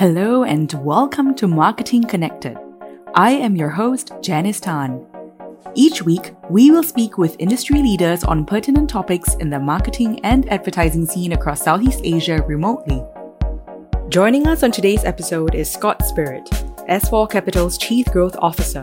Hello 0.00 0.44
and 0.44 0.72
welcome 0.82 1.34
to 1.34 1.46
Marketing 1.46 2.02
Connected. 2.02 2.56
I 3.14 3.32
am 3.32 3.54
your 3.54 3.68
host, 3.68 4.12
Janice 4.22 4.58
Tan. 4.58 5.04
Each 5.74 6.02
week, 6.02 6.32
we 6.48 6.70
will 6.70 6.82
speak 6.82 7.18
with 7.18 7.36
industry 7.38 7.82
leaders 7.82 8.24
on 8.24 8.46
pertinent 8.46 8.88
topics 8.88 9.34
in 9.34 9.50
the 9.50 9.58
marketing 9.58 10.18
and 10.24 10.50
advertising 10.50 11.04
scene 11.04 11.32
across 11.32 11.60
Southeast 11.60 12.00
Asia 12.02 12.42
remotely. 12.46 13.04
Joining 14.08 14.46
us 14.46 14.62
on 14.62 14.70
today's 14.70 15.04
episode 15.04 15.54
is 15.54 15.70
Scott 15.70 16.02
Spirit, 16.06 16.46
S4 16.88 17.30
Capital's 17.30 17.76
Chief 17.76 18.06
Growth 18.06 18.36
Officer. 18.40 18.82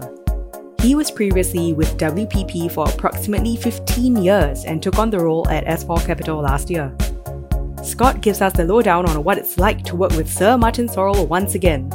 He 0.82 0.94
was 0.94 1.10
previously 1.10 1.74
with 1.74 1.98
WPP 1.98 2.72
for 2.72 2.88
approximately 2.88 3.56
15 3.56 4.18
years 4.18 4.66
and 4.66 4.84
took 4.84 5.00
on 5.00 5.10
the 5.10 5.20
role 5.20 5.50
at 5.50 5.66
S4 5.66 6.06
Capital 6.06 6.42
last 6.42 6.70
year. 6.70 6.96
Scott 7.88 8.20
gives 8.20 8.42
us 8.42 8.52
the 8.52 8.66
lowdown 8.66 9.08
on 9.08 9.24
what 9.24 9.38
it's 9.38 9.58
like 9.58 9.82
to 9.86 9.96
work 9.96 10.12
with 10.12 10.30
Sir 10.30 10.58
Martin 10.58 10.90
Sorrell 10.90 11.26
once 11.26 11.56
again. 11.56 11.90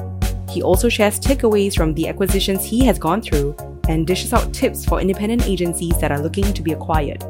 He 0.48 0.62
also 0.62 0.88
shares 0.88 1.20
takeaways 1.20 1.76
from 1.76 1.92
the 1.92 2.08
acquisitions 2.08 2.64
he 2.64 2.82
has 2.86 2.98
gone 2.98 3.20
through 3.20 3.54
and 3.90 4.06
dishes 4.06 4.32
out 4.32 4.54
tips 4.54 4.86
for 4.86 5.02
independent 5.02 5.46
agencies 5.46 5.98
that 5.98 6.10
are 6.10 6.18
looking 6.18 6.50
to 6.54 6.62
be 6.62 6.72
acquired. 6.72 7.22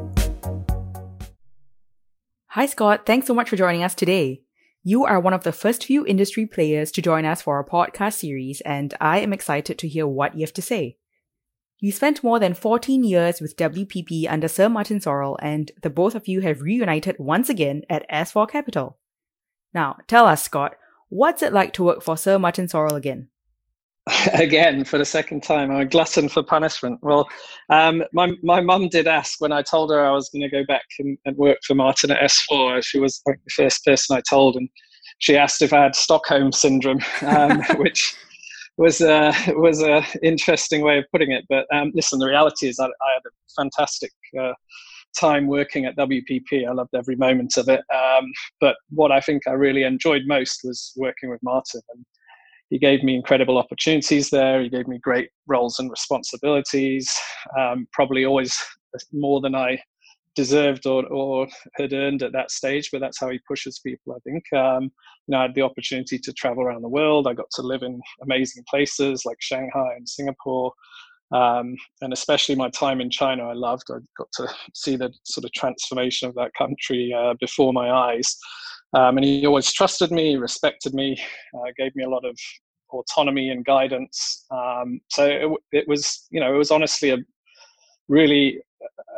Hi, 2.51 2.65
Scott. 2.65 3.05
Thanks 3.05 3.27
so 3.27 3.33
much 3.33 3.49
for 3.49 3.57
joining 3.57 3.83
us 3.83 3.95
today. 3.95 4.43
You 4.81 5.03
are 5.03 5.19
one 5.19 5.33
of 5.33 5.43
the 5.43 5.51
first 5.51 5.83
few 5.83 6.05
industry 6.05 6.45
players 6.45 6.89
to 6.93 7.01
join 7.01 7.25
us 7.25 7.41
for 7.41 7.57
our 7.57 7.65
podcast 7.65 8.13
series, 8.13 8.61
and 8.61 8.93
I 9.01 9.19
am 9.19 9.33
excited 9.33 9.77
to 9.79 9.89
hear 9.89 10.07
what 10.07 10.35
you 10.35 10.41
have 10.41 10.53
to 10.53 10.61
say. 10.61 10.97
You 11.83 11.91
spent 11.91 12.23
more 12.23 12.39
than 12.39 12.53
14 12.53 13.03
years 13.03 13.41
with 13.41 13.57
WPP 13.57 14.25
under 14.31 14.47
Sir 14.47 14.69
Martin 14.69 15.01
Sorrell, 15.01 15.35
and 15.41 15.69
the 15.81 15.89
both 15.89 16.15
of 16.15 16.29
you 16.29 16.39
have 16.39 16.61
reunited 16.61 17.17
once 17.19 17.49
again 17.49 17.81
at 17.89 18.09
S4 18.09 18.49
Capital. 18.49 18.97
Now, 19.73 19.97
tell 20.07 20.25
us, 20.25 20.41
Scott, 20.41 20.77
what's 21.09 21.43
it 21.43 21.51
like 21.51 21.73
to 21.73 21.83
work 21.83 22.01
for 22.01 22.15
Sir 22.15 22.39
Martin 22.39 22.67
Sorrell 22.67 22.95
again? 22.95 23.27
Again, 24.33 24.85
for 24.85 24.97
the 24.97 25.03
second 25.03 25.43
time, 25.43 25.71
I'm 25.71 25.81
a 25.81 25.85
glutton 25.85 26.29
for 26.29 26.41
punishment. 26.41 26.99
Well, 27.01 27.27
um, 27.69 28.03
my 28.13 28.31
my 28.43 28.61
mum 28.61 28.87
did 28.87 29.07
ask 29.07 29.41
when 29.41 29.51
I 29.51 29.61
told 29.61 29.91
her 29.91 30.05
I 30.05 30.11
was 30.11 30.29
going 30.29 30.41
to 30.41 30.49
go 30.49 30.65
back 30.65 30.85
and, 30.99 31.17
and, 31.25 31.37
work 31.37 31.57
for 31.65 31.73
Martin 31.73 32.11
at 32.11 32.21
S4. 32.21 32.83
She 32.83 32.99
was 32.99 33.21
like 33.25 33.39
the 33.45 33.53
first 33.53 33.83
person 33.85 34.17
I 34.17 34.21
told, 34.29 34.57
and 34.57 34.69
she 35.19 35.37
asked 35.37 35.61
if 35.61 35.71
I 35.71 35.83
had 35.83 35.95
Stockholm 35.95 36.51
syndrome, 36.51 36.99
um, 37.21 37.61
which 37.77 38.13
was 38.77 39.01
a 39.01 39.33
was 39.55 39.81
a 39.81 40.03
interesting 40.21 40.81
way 40.81 40.97
of 40.99 41.05
putting 41.11 41.31
it. 41.31 41.45
But 41.49 41.65
um, 41.73 41.91
listen, 41.93 42.19
the 42.19 42.27
reality 42.27 42.67
is 42.67 42.79
I, 42.79 42.85
I 42.85 43.13
had 43.13 43.23
a 43.25 43.61
fantastic 43.61 44.11
uh, 44.39 44.53
time 45.19 45.47
working 45.47 45.85
at 45.85 45.95
WPP. 45.95 46.67
I 46.67 46.71
loved 46.71 46.95
every 46.95 47.15
moment 47.15 47.57
of 47.57 47.69
it. 47.69 47.81
Um, 47.93 48.31
but 48.59 48.75
what 48.89 49.11
I 49.11 49.19
think 49.19 49.43
I 49.47 49.51
really 49.51 49.83
enjoyed 49.83 50.23
most 50.25 50.61
was 50.63 50.91
working 50.95 51.29
with 51.29 51.41
Martin. 51.43 51.81
And 51.93 52.05
he 52.69 52.79
gave 52.79 53.03
me 53.03 53.15
incredible 53.15 53.57
opportunities 53.57 54.29
there. 54.29 54.61
He 54.61 54.69
gave 54.69 54.87
me 54.87 54.97
great 54.97 55.29
roles 55.47 55.77
and 55.79 55.91
responsibilities. 55.91 57.15
Um, 57.59 57.87
probably 57.93 58.25
always 58.25 58.57
more 59.13 59.41
than 59.41 59.55
I 59.55 59.79
deserved 60.35 60.85
or, 60.85 61.05
or 61.07 61.47
had 61.75 61.93
earned 61.93 62.23
at 62.23 62.33
that 62.33 62.51
stage, 62.51 62.89
but 62.91 63.01
that's 63.01 63.19
how 63.19 63.29
he 63.29 63.39
pushes 63.47 63.79
people, 63.79 64.13
I 64.13 64.19
think. 64.29 64.43
Um, 64.53 64.83
you 64.83 65.31
know, 65.31 65.39
I 65.39 65.41
had 65.43 65.55
the 65.55 65.61
opportunity 65.61 66.17
to 66.19 66.33
travel 66.33 66.63
around 66.63 66.81
the 66.81 66.89
world. 66.89 67.27
I 67.27 67.33
got 67.33 67.49
to 67.55 67.61
live 67.61 67.83
in 67.83 68.01
amazing 68.21 68.63
places 68.69 69.25
like 69.25 69.37
Shanghai 69.39 69.93
and 69.95 70.07
Singapore. 70.07 70.71
Um, 71.33 71.75
and 72.01 72.13
especially 72.13 72.55
my 72.55 72.69
time 72.69 73.01
in 73.01 73.09
China, 73.09 73.47
I 73.47 73.53
loved. 73.53 73.83
I 73.89 73.97
got 74.17 74.27
to 74.33 74.47
see 74.75 74.95
the 74.95 75.11
sort 75.23 75.45
of 75.45 75.51
transformation 75.53 76.27
of 76.27 76.35
that 76.35 76.53
country 76.55 77.13
uh, 77.17 77.33
before 77.39 77.73
my 77.73 77.89
eyes. 77.89 78.37
Um, 78.95 79.17
and 79.17 79.25
he 79.25 79.45
always 79.45 79.73
trusted 79.73 80.11
me, 80.11 80.35
respected 80.35 80.93
me, 80.93 81.19
uh, 81.55 81.71
gave 81.77 81.95
me 81.95 82.03
a 82.03 82.09
lot 82.09 82.23
of 82.25 82.37
autonomy 82.91 83.49
and 83.49 83.65
guidance. 83.65 84.45
Um, 84.51 85.01
so 85.09 85.25
it, 85.25 85.49
it, 85.71 85.87
was, 85.87 86.27
you 86.29 86.39
know, 86.39 86.53
it 86.53 86.57
was 86.57 86.69
honestly 86.69 87.09
a 87.09 87.17
really 88.07 88.59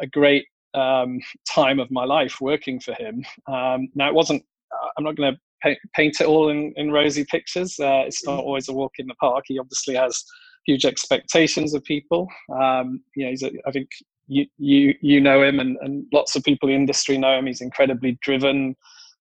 a 0.02 0.08
great 0.08 0.46
um, 0.76 1.20
time 1.50 1.80
of 1.80 1.90
my 1.92 2.04
life 2.04 2.42
working 2.42 2.80
for 2.80 2.94
him. 2.94 3.26
Um, 3.48 3.90
now, 3.96 4.08
it 4.08 4.14
wasn't, 4.14 4.44
uh, 4.72 4.88
I'm 4.98 5.04
not 5.04 5.16
going 5.16 5.34
to 5.34 5.40
paint, 5.62 5.80
paint, 5.96 6.22
it 6.22 6.28
all 6.28 6.50
in, 6.50 6.74
in 6.76 6.92
rosy 6.92 7.26
pictures. 7.26 7.80
Uh, 7.80 8.04
it's 8.06 8.26
not 8.26 8.40
mm. 8.40 8.44
always 8.44 8.70
a 8.70 8.74
walk 8.74 8.94
in 9.00 9.08
the 9.08 9.16
park. 9.16 9.46
He 9.48 9.60
obviously 9.60 9.96
has 9.96 10.24
huge 10.66 10.86
expectations 10.86 11.74
of 11.74 11.84
people. 11.84 12.28
Um, 12.52 13.02
you 13.16 13.26
know, 13.26 13.32
he's 13.32 13.44
a, 13.44 13.52
I 13.68 13.72
think 13.72 13.90
you, 14.28 14.46
you, 14.58 14.94
you 15.02 15.22
know 15.22 15.44
him 15.44 15.60
and, 15.60 15.78
and 15.82 16.06
lots 16.12 16.36
of 16.36 16.44
people 16.44 16.70
in 16.70 16.74
the 16.74 16.80
industry 16.80 17.18
know 17.18 17.38
him. 17.38 17.46
He's 17.46 17.62
incredibly 17.62 18.18
driven, 18.22 18.76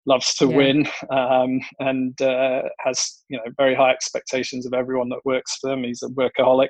loves 0.07 0.35
to 0.35 0.47
yeah. 0.47 0.57
win, 0.57 0.89
um, 1.11 1.61
and 1.81 2.21
uh, 2.21 2.63
has 2.79 3.23
you 3.29 3.37
know 3.37 3.45
very 3.57 3.75
high 3.75 3.91
expectations 3.91 4.67
of 4.67 4.75
everyone 4.75 5.09
that 5.11 5.25
works 5.25 5.59
for 5.61 5.73
him. 5.73 5.85
He's 5.85 6.03
a 6.03 6.09
workaholic, 6.09 6.69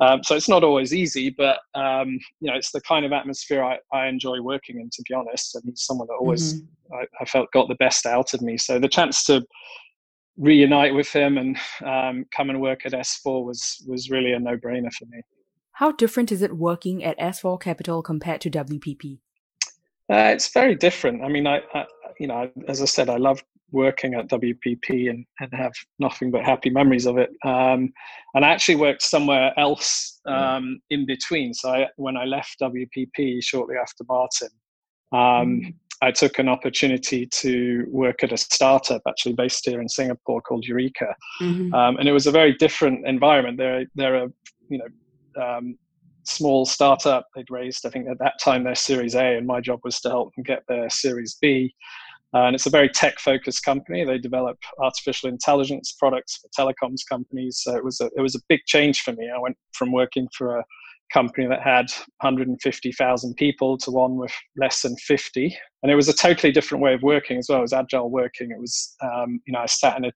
um, 0.00 0.22
so 0.22 0.36
it's 0.36 0.48
not 0.48 0.62
always 0.62 0.92
easy, 0.92 1.30
but 1.30 1.58
um, 1.74 2.18
you 2.40 2.50
know, 2.50 2.54
it's 2.54 2.70
the 2.70 2.80
kind 2.82 3.06
of 3.06 3.12
atmosphere 3.12 3.64
I, 3.64 3.78
I 3.92 4.06
enjoy 4.08 4.40
working 4.40 4.80
in. 4.80 4.90
To 4.90 5.02
be 5.08 5.14
honest, 5.14 5.54
and 5.54 5.64
he's 5.66 5.82
someone 5.82 6.06
that 6.08 6.18
always 6.20 6.54
mm-hmm. 6.54 6.94
I, 6.94 7.04
I, 7.20 7.24
felt 7.24 7.50
got 7.52 7.68
the 7.68 7.76
best 7.76 8.04
out 8.04 8.34
of 8.34 8.42
me. 8.42 8.58
So 8.58 8.78
the 8.78 8.88
chance 8.88 9.24
to 9.24 9.42
reunite 10.36 10.94
with 10.94 11.08
him 11.08 11.38
and 11.38 11.56
um, 11.84 12.26
come 12.34 12.50
and 12.50 12.60
work 12.60 12.84
at 12.84 12.92
S4 12.92 13.44
was 13.44 13.82
was 13.86 14.10
really 14.10 14.32
a 14.32 14.38
no 14.38 14.56
brainer 14.56 14.92
for 14.92 15.06
me. 15.06 15.22
How 15.72 15.92
different 15.92 16.30
is 16.30 16.42
it 16.42 16.56
working 16.56 17.02
at 17.02 17.18
S4 17.18 17.60
Capital 17.60 18.02
compared 18.02 18.40
to 18.42 18.50
WPP? 18.50 19.18
Uh, 20.10 20.32
it's 20.32 20.52
very 20.52 20.74
different. 20.74 21.22
I 21.22 21.28
mean, 21.28 21.46
I, 21.46 21.60
I, 21.74 21.84
you 22.18 22.26
know, 22.26 22.50
as 22.68 22.80
I 22.80 22.84
said, 22.84 23.10
I 23.10 23.16
love 23.16 23.42
working 23.76 24.14
at 24.14 24.28
WPP 24.28 25.10
and, 25.10 25.24
and 25.40 25.52
have 25.54 25.72
nothing 25.98 26.30
but 26.30 26.44
happy 26.44 26.70
memories 26.70 27.06
of 27.06 27.18
it. 27.18 27.30
Um, 27.44 27.92
and 28.34 28.44
I 28.44 28.48
actually 28.48 28.76
worked 28.76 29.02
somewhere 29.02 29.52
else 29.58 30.20
mm. 30.26 30.32
um, 30.32 30.80
in 30.90 31.06
between. 31.06 31.54
So 31.54 31.70
I, 31.70 31.86
when 31.96 32.16
I 32.16 32.24
left 32.24 32.56
WPP 32.60 33.44
shortly 33.44 33.76
after 33.76 34.02
Martin, 34.08 34.48
um, 35.12 35.20
mm. 35.20 35.74
I 36.02 36.10
took 36.10 36.38
an 36.38 36.48
opportunity 36.48 37.26
to 37.26 37.86
work 37.88 38.22
at 38.24 38.32
a 38.32 38.36
startup 38.36 39.02
actually 39.08 39.34
based 39.34 39.64
here 39.64 39.80
in 39.80 39.88
Singapore 39.88 40.40
called 40.42 40.64
Eureka. 40.66 41.14
Mm-hmm. 41.40 41.72
Um, 41.74 41.96
and 41.98 42.08
it 42.08 42.12
was 42.12 42.26
a 42.26 42.32
very 42.32 42.54
different 42.54 43.06
environment. 43.06 43.58
They're, 43.58 43.84
they're 43.94 44.24
a, 44.24 44.28
you 44.68 44.78
know, 44.78 45.42
um, 45.42 45.78
small 46.24 46.66
startup. 46.66 47.26
They'd 47.34 47.50
raised, 47.50 47.86
I 47.86 47.90
think 47.90 48.08
at 48.08 48.18
that 48.18 48.34
time, 48.40 48.64
their 48.64 48.74
Series 48.74 49.14
A, 49.14 49.36
and 49.36 49.46
my 49.46 49.60
job 49.60 49.80
was 49.84 50.00
to 50.00 50.10
help 50.10 50.34
them 50.34 50.44
get 50.44 50.64
their 50.68 50.90
Series 50.90 51.36
B. 51.40 51.74
And 52.44 52.54
it's 52.54 52.66
a 52.66 52.70
very 52.70 52.88
tech 52.88 53.18
focused 53.18 53.64
company. 53.64 54.04
They 54.04 54.18
develop 54.18 54.58
artificial 54.78 55.28
intelligence 55.28 55.92
products 55.92 56.36
for 56.36 56.48
telecoms 56.48 57.00
companies. 57.08 57.60
So 57.62 57.76
it 57.76 57.84
was 57.84 58.00
a, 58.00 58.10
it 58.16 58.20
was 58.20 58.34
a 58.34 58.40
big 58.48 58.60
change 58.66 59.00
for 59.00 59.12
me. 59.12 59.30
I 59.34 59.38
went 59.38 59.56
from 59.72 59.92
working 59.92 60.28
for 60.36 60.58
a 60.58 60.64
company 61.12 61.46
that 61.46 61.62
had 61.62 61.86
150,000 62.20 63.34
people 63.34 63.78
to 63.78 63.90
one 63.90 64.16
with 64.16 64.32
less 64.56 64.82
than 64.82 64.96
50. 64.96 65.56
And 65.82 65.92
it 65.92 65.94
was 65.94 66.08
a 66.08 66.14
totally 66.14 66.52
different 66.52 66.82
way 66.82 66.94
of 66.94 67.02
working 67.02 67.38
as 67.38 67.46
well. 67.48 67.58
It 67.58 67.62
was 67.62 67.72
agile 67.72 68.10
working. 68.10 68.50
It 68.50 68.58
was, 68.58 68.94
um, 69.02 69.40
you 69.46 69.52
know, 69.52 69.60
I 69.60 69.66
sat 69.66 69.96
in 69.96 70.06
a, 70.06 70.12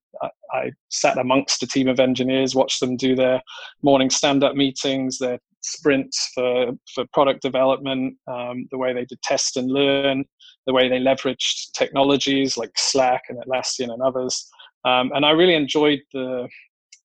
I 0.53 0.73
sat 0.89 1.19
amongst 1.19 1.63
a 1.63 1.67
team 1.67 1.89
of 1.89 2.01
engineers, 2.01 2.55
watched 2.55 2.81
them 2.81 2.97
do 2.97 3.15
their 3.15 3.41
morning 3.83 4.11
stand-up 4.11 4.57
meetings, 4.57 5.19
their 5.19 5.39
sprints 5.63 6.31
for, 6.35 6.73
for 6.95 7.05
product 7.13 7.43
development, 7.43 8.17
um, 8.27 8.67
the 8.71 8.79
way 8.79 8.93
they 8.93 9.05
did 9.05 9.23
test 9.23 9.57
and 9.57 9.71
learn, 9.71 10.25
the 10.67 10.73
way 10.73 10.89
they 10.89 10.99
leveraged 10.99 11.73
technologies 11.75 12.57
like 12.57 12.73
Slack 12.77 13.23
and 13.29 13.39
Atlassian 13.39 13.93
and 13.93 14.03
others. 14.03 14.49
Um, 14.85 15.13
and 15.15 15.25
I 15.25 15.31
really 15.31 15.55
enjoyed 15.55 16.01
the 16.13 16.49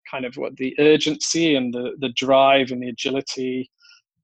kind 0.09 0.25
of 0.25 0.38
what 0.38 0.56
the 0.57 0.75
urgency 0.79 1.56
and 1.56 1.74
the, 1.74 1.91
the 2.00 2.09
drive 2.09 2.72
and 2.72 2.81
the 2.81 2.90
agility, 2.90 3.69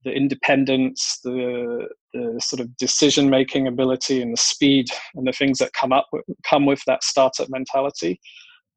the 0.04 0.12
independence, 0.12 1.20
the, 1.24 1.88
the 2.14 2.40
sort 2.42 2.60
of 2.60 2.76
decision 2.78 3.30
making 3.30 3.68
ability 3.68 4.22
and 4.22 4.34
the 4.34 4.42
speed 4.42 4.88
and 5.16 5.28
the 5.28 5.32
things 5.32 5.60
that 5.60 5.74
come 5.74 5.94
up 5.94 6.08
with, 6.12 6.26
come 6.44 6.66
with 6.66 6.82
that 6.88 7.04
startup 7.04 7.50
mentality. 7.50 8.20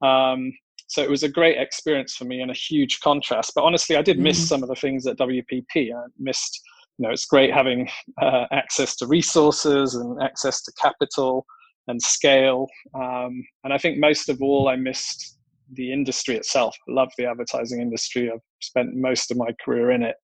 Um, 0.02 0.52
so 0.86 1.02
it 1.02 1.10
was 1.10 1.22
a 1.22 1.28
great 1.28 1.58
experience 1.58 2.14
for 2.14 2.24
me 2.24 2.40
and 2.40 2.50
a 2.50 2.54
huge 2.54 3.00
contrast. 3.00 3.52
But 3.54 3.64
honestly, 3.64 3.96
I 3.96 4.02
did 4.02 4.18
miss 4.18 4.38
mm. 4.44 4.48
some 4.48 4.62
of 4.62 4.68
the 4.68 4.74
things 4.74 5.06
at 5.06 5.18
WPP. 5.18 5.92
I 5.94 6.06
missed 6.18 6.60
you 6.98 7.06
know, 7.06 7.12
it's 7.12 7.26
great 7.26 7.52
having 7.52 7.88
uh, 8.22 8.44
access 8.52 8.94
to 8.96 9.06
resources 9.06 9.94
and 9.94 10.22
access 10.22 10.62
to 10.62 10.72
capital 10.80 11.44
and 11.88 12.00
scale. 12.00 12.68
Um, 12.94 13.44
and 13.64 13.72
I 13.72 13.78
think 13.78 13.98
most 13.98 14.28
of 14.28 14.40
all, 14.40 14.68
I 14.68 14.76
missed 14.76 15.38
the 15.72 15.92
industry 15.92 16.36
itself. 16.36 16.76
I 16.88 16.92
love 16.92 17.10
the 17.18 17.26
advertising 17.26 17.80
industry. 17.80 18.30
I've 18.32 18.40
spent 18.60 18.94
most 18.94 19.30
of 19.30 19.36
my 19.36 19.50
career 19.64 19.90
in 19.90 20.02
it. 20.02 20.16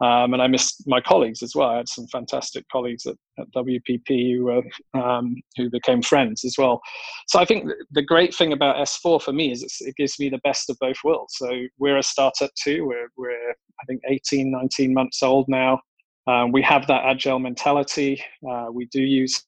Um, 0.00 0.32
and 0.32 0.40
I 0.40 0.46
missed 0.46 0.84
my 0.86 1.00
colleagues 1.00 1.42
as 1.42 1.54
well. 1.54 1.70
I 1.70 1.78
had 1.78 1.88
some 1.88 2.06
fantastic 2.06 2.64
colleagues 2.70 3.04
at, 3.06 3.16
at 3.38 3.50
WPP 3.52 4.36
who, 4.36 4.44
were, 4.44 4.62
um, 4.94 5.34
who 5.56 5.68
became 5.70 6.02
friends 6.02 6.44
as 6.44 6.54
well. 6.56 6.80
So 7.26 7.40
I 7.40 7.44
think 7.44 7.68
the 7.90 8.02
great 8.02 8.32
thing 8.34 8.52
about 8.52 8.76
S4 8.76 9.20
for 9.20 9.32
me 9.32 9.50
is 9.50 9.64
it 9.80 9.96
gives 9.96 10.18
me 10.20 10.28
the 10.28 10.40
best 10.44 10.70
of 10.70 10.76
both 10.80 10.98
worlds. 11.02 11.34
So 11.36 11.50
we're 11.78 11.98
a 11.98 12.02
startup 12.02 12.50
too. 12.62 12.86
We're, 12.86 13.08
we're 13.16 13.50
I 13.50 13.84
think 13.86 14.02
18, 14.08 14.50
19 14.50 14.94
months 14.94 15.22
old 15.22 15.46
now. 15.48 15.80
Um, 16.28 16.52
we 16.52 16.62
have 16.62 16.86
that 16.88 17.04
agile 17.04 17.38
mentality. 17.38 18.22
Uh, 18.48 18.66
we 18.70 18.86
do 18.86 19.02
use 19.02 19.42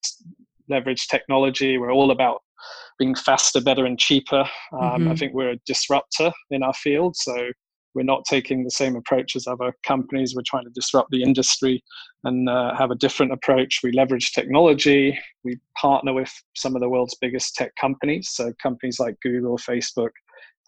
leverage 0.69 1.09
technology. 1.09 1.79
We're 1.79 1.93
all 1.93 2.11
about 2.11 2.43
being 2.99 3.15
faster, 3.15 3.61
better, 3.61 3.85
and 3.85 3.99
cheaper. 3.99 4.45
Um, 4.73 4.81
mm-hmm. 4.81 5.11
I 5.11 5.15
think 5.15 5.35
we're 5.35 5.51
a 5.51 5.61
disruptor 5.67 6.33
in 6.51 6.63
our 6.63 6.75
field, 6.75 7.17
so 7.17 7.51
we're 7.95 8.03
not 8.03 8.25
taking 8.25 8.63
the 8.63 8.71
same 8.71 8.97
approach 8.97 9.35
as 9.37 9.47
other 9.47 9.75
companies. 9.87 10.35
We're 10.35 10.43
trying 10.47 10.65
to 10.65 10.71
disrupt 10.71 11.11
the 11.11 11.23
industry 11.23 11.83
and 12.25 12.49
uh, 12.49 12.75
have 12.77 12.91
a 12.91 12.97
different 12.97 13.33
approach. 13.33 13.81
We 13.83 13.93
leverage 13.93 14.33
technology. 14.33 15.19
We 15.45 15.59
partner 15.77 16.13
with 16.13 16.33
some 16.55 16.77
of 16.77 16.81
the 16.81 16.89
world's 16.89 17.17
biggest 17.21 17.55
tech 17.55 17.75
companies, 17.77 18.31
so 18.31 18.53
companies 18.63 19.01
like 19.01 19.17
Google, 19.23 19.59
Facebook, 19.59 20.11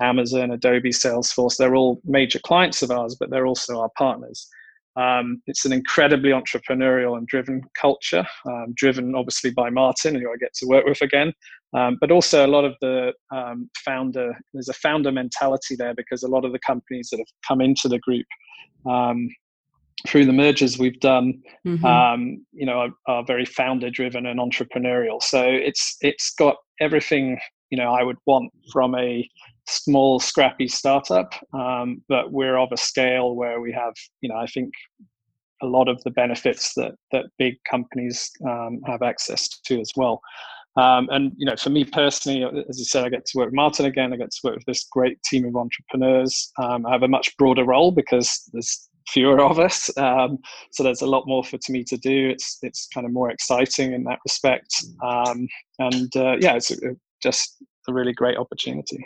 Amazon, 0.00 0.50
Adobe, 0.50 0.90
Salesforce. 0.90 1.56
They're 1.56 1.76
all 1.76 2.00
major 2.04 2.40
clients 2.40 2.82
of 2.82 2.90
ours, 2.90 3.16
but 3.19 3.30
they're 3.30 3.46
also 3.46 3.80
our 3.80 3.90
partners. 3.96 4.48
Um, 4.96 5.42
it's 5.46 5.64
an 5.64 5.72
incredibly 5.72 6.30
entrepreneurial 6.30 7.16
and 7.16 7.26
driven 7.26 7.62
culture, 7.80 8.26
um, 8.46 8.74
driven 8.76 9.14
obviously 9.14 9.50
by 9.50 9.70
Martin, 9.70 10.14
who 10.14 10.30
I 10.30 10.36
get 10.38 10.52
to 10.54 10.66
work 10.66 10.84
with 10.84 11.00
again, 11.00 11.32
um, 11.74 11.96
but 12.00 12.10
also 12.10 12.44
a 12.44 12.48
lot 12.48 12.64
of 12.64 12.74
the 12.80 13.12
um, 13.34 13.70
founder. 13.84 14.34
There's 14.52 14.68
a 14.68 14.74
founder 14.74 15.10
mentality 15.10 15.76
there 15.76 15.94
because 15.94 16.22
a 16.22 16.28
lot 16.28 16.44
of 16.44 16.52
the 16.52 16.58
companies 16.58 17.08
that 17.10 17.18
have 17.18 17.26
come 17.46 17.60
into 17.60 17.88
the 17.88 17.98
group 18.00 18.26
um, 18.86 19.28
through 20.06 20.26
the 20.26 20.32
mergers 20.32 20.78
we've 20.78 21.00
done, 21.00 21.40
mm-hmm. 21.66 21.84
Um, 21.84 22.44
you 22.52 22.66
know, 22.66 22.80
are, 22.80 22.90
are 23.06 23.24
very 23.24 23.44
founder 23.44 23.88
driven 23.88 24.26
and 24.26 24.40
entrepreneurial. 24.40 25.22
So 25.22 25.42
it's 25.42 25.96
it's 26.00 26.34
got 26.34 26.56
everything 26.80 27.38
you 27.70 27.78
know 27.78 27.92
I 27.92 28.02
would 28.02 28.18
want 28.26 28.52
from 28.72 28.94
a 28.96 29.28
small, 29.72 30.20
scrappy 30.20 30.69
startup, 30.69 31.32
um, 31.54 32.02
but 32.08 32.32
we're 32.32 32.58
of 32.58 32.70
a 32.72 32.76
scale 32.76 33.34
where 33.34 33.60
we 33.60 33.72
have, 33.72 33.94
you 34.20 34.28
know, 34.28 34.36
I 34.36 34.46
think 34.46 34.72
a 35.62 35.66
lot 35.66 35.88
of 35.88 36.02
the 36.02 36.10
benefits 36.10 36.74
that 36.74 36.92
that 37.12 37.26
big 37.38 37.54
companies 37.70 38.30
um, 38.46 38.80
have 38.86 39.02
access 39.02 39.48
to 39.48 39.80
as 39.80 39.90
well. 39.96 40.20
Um, 40.76 41.08
and 41.10 41.32
you 41.36 41.46
know, 41.46 41.56
for 41.56 41.70
me 41.70 41.84
personally, 41.84 42.44
as 42.69 42.78
you 42.78 42.84
said, 42.84 43.04
I 43.04 43.10
get 43.10 43.26
to 43.26 43.38
work 43.38 43.46
with 43.46 43.54
Martin 43.54 43.86
again. 43.86 44.12
I 44.12 44.16
get 44.16 44.30
to 44.30 44.40
work 44.44 44.56
with 44.56 44.64
this 44.64 44.84
great 44.90 45.22
team 45.22 45.44
of 45.44 45.54
entrepreneurs. 45.54 46.50
Um, 46.62 46.86
I 46.86 46.92
have 46.92 47.02
a 47.02 47.08
much 47.08 47.36
broader 47.36 47.64
role 47.64 47.92
because 47.92 48.48
there's 48.52 48.88
fewer 49.08 49.42
of 49.42 49.58
us, 49.58 49.90
um, 49.98 50.38
so 50.70 50.82
there's 50.82 51.02
a 51.02 51.06
lot 51.06 51.26
more 51.26 51.44
for 51.44 51.58
me 51.68 51.84
to 51.84 51.96
do. 51.98 52.30
It's 52.30 52.58
it's 52.62 52.88
kind 52.94 53.06
of 53.06 53.12
more 53.12 53.30
exciting 53.30 53.92
in 53.92 54.04
that 54.04 54.20
respect, 54.25 54.75
um, 55.04 55.46
and 55.78 56.16
uh, 56.16 56.36
yeah, 56.40 56.54
it's 56.54 56.70
a, 56.70 56.96
just 57.22 57.62
a 57.88 57.92
really 57.92 58.12
great 58.12 58.38
opportunity. 58.38 59.04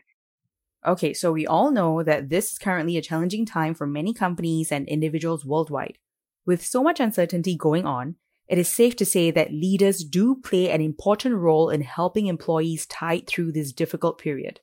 Okay, 0.87 1.13
so 1.13 1.33
we 1.33 1.47
all 1.47 1.73
know 1.73 2.05
that 2.05 2.29
this 2.29 2.53
is 2.53 2.59
currently 2.59 2.97
a 2.97 3.03
challenging 3.03 3.45
time 3.45 3.75
for 3.75 3.87
many 3.87 4.15
companies 4.15 4.71
and 4.71 4.87
individuals 4.87 5.45
worldwide. 5.45 5.99
With 6.45 6.65
so 6.65 6.83
much 6.83 7.01
uncertainty 7.01 7.57
going 7.57 7.85
on, 7.85 8.15
it 8.47 8.57
is 8.57 8.69
safe 8.69 8.95
to 8.97 9.05
say 9.05 9.33
that 9.33 9.53
leaders 9.53 10.05
do 10.05 10.37
play 10.37 10.71
an 10.71 10.81
important 10.81 11.35
role 11.35 11.71
in 11.71 11.81
helping 11.81 12.27
employees 12.27 12.87
tide 12.87 13.27
through 13.27 13.51
this 13.51 13.73
difficult 13.73 14.19
period. 14.19 14.61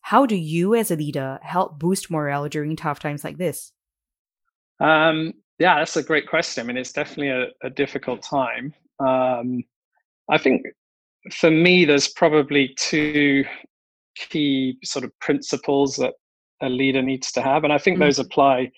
How 0.00 0.24
do 0.24 0.34
you, 0.34 0.74
as 0.74 0.90
a 0.90 0.96
leader, 0.96 1.38
help 1.42 1.78
boost 1.78 2.10
morale 2.10 2.48
during 2.48 2.74
tough 2.74 2.98
times 2.98 3.22
like 3.22 3.36
this? 3.36 3.72
Um, 4.80 5.34
yeah, 5.58 5.78
that's 5.78 5.98
a 5.98 6.02
great 6.02 6.26
question. 6.26 6.64
I 6.64 6.66
mean, 6.66 6.78
it's 6.78 6.92
definitely 6.92 7.28
a, 7.28 7.48
a 7.62 7.68
difficult 7.68 8.22
time. 8.22 8.72
Um, 8.98 9.62
I 10.30 10.38
think 10.38 10.62
for 11.30 11.50
me, 11.50 11.84
there's 11.84 12.08
probably 12.08 12.74
two 12.78 13.44
key 14.16 14.78
sort 14.84 15.04
of 15.04 15.18
principles 15.20 15.96
that 15.96 16.14
a 16.62 16.68
leader 16.68 17.02
needs 17.02 17.32
to 17.32 17.42
have. 17.42 17.64
And 17.64 17.72
I 17.72 17.78
think 17.78 17.96
mm-hmm. 17.96 18.04
those 18.04 18.18
apply 18.18 18.70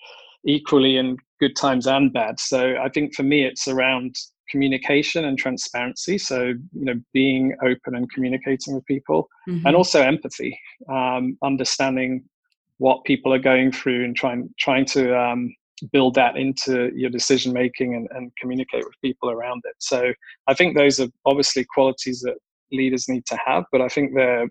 equally 0.45 0.97
in 0.97 1.17
good 1.39 1.55
times 1.55 1.87
and 1.87 2.11
bad. 2.11 2.39
So 2.39 2.75
I 2.81 2.89
think 2.89 3.15
for 3.15 3.23
me, 3.23 3.43
it's 3.43 3.67
around 3.67 4.15
communication 4.49 5.25
and 5.25 5.37
transparency. 5.37 6.17
So, 6.17 6.47
you 6.47 6.85
know, 6.85 6.95
being 7.13 7.55
open 7.63 7.95
and 7.95 8.11
communicating 8.11 8.75
with 8.75 8.85
people 8.85 9.27
mm-hmm. 9.47 9.65
and 9.65 9.75
also 9.75 10.01
empathy, 10.01 10.57
um, 10.89 11.37
understanding 11.43 12.23
what 12.77 13.03
people 13.05 13.33
are 13.33 13.39
going 13.39 13.71
through 13.71 14.03
and 14.03 14.15
trying, 14.15 14.49
trying 14.59 14.85
to, 14.85 15.17
um, 15.17 15.53
build 15.91 16.15
that 16.15 16.37
into 16.37 16.91
your 16.95 17.09
decision 17.09 17.51
making 17.51 17.95
and, 17.95 18.07
and 18.11 18.31
communicate 18.39 18.85
with 18.85 18.93
people 19.01 19.29
around 19.29 19.61
it. 19.65 19.75
So 19.79 20.13
I 20.47 20.53
think 20.53 20.77
those 20.77 20.99
are 20.99 21.07
obviously 21.25 21.65
qualities 21.65 22.21
that 22.21 22.35
leaders 22.71 23.09
need 23.09 23.25
to 23.27 23.37
have, 23.45 23.65
but 23.71 23.81
I 23.81 23.89
think 23.89 24.13
they're 24.15 24.47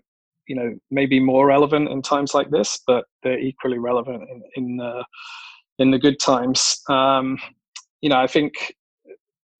you 0.47 0.55
know 0.55 0.73
maybe 0.91 1.19
more 1.19 1.47
relevant 1.47 1.89
in 1.89 2.01
times 2.01 2.33
like 2.33 2.49
this, 2.49 2.79
but 2.85 3.05
they're 3.21 3.39
equally 3.39 3.79
relevant 3.79 4.23
in 4.29 4.43
in, 4.55 4.79
uh, 4.81 5.03
in 5.79 5.91
the 5.91 5.99
good 5.99 6.19
times. 6.19 6.81
Um, 6.89 7.37
you 8.01 8.09
know, 8.09 8.19
I 8.19 8.27
think, 8.27 8.53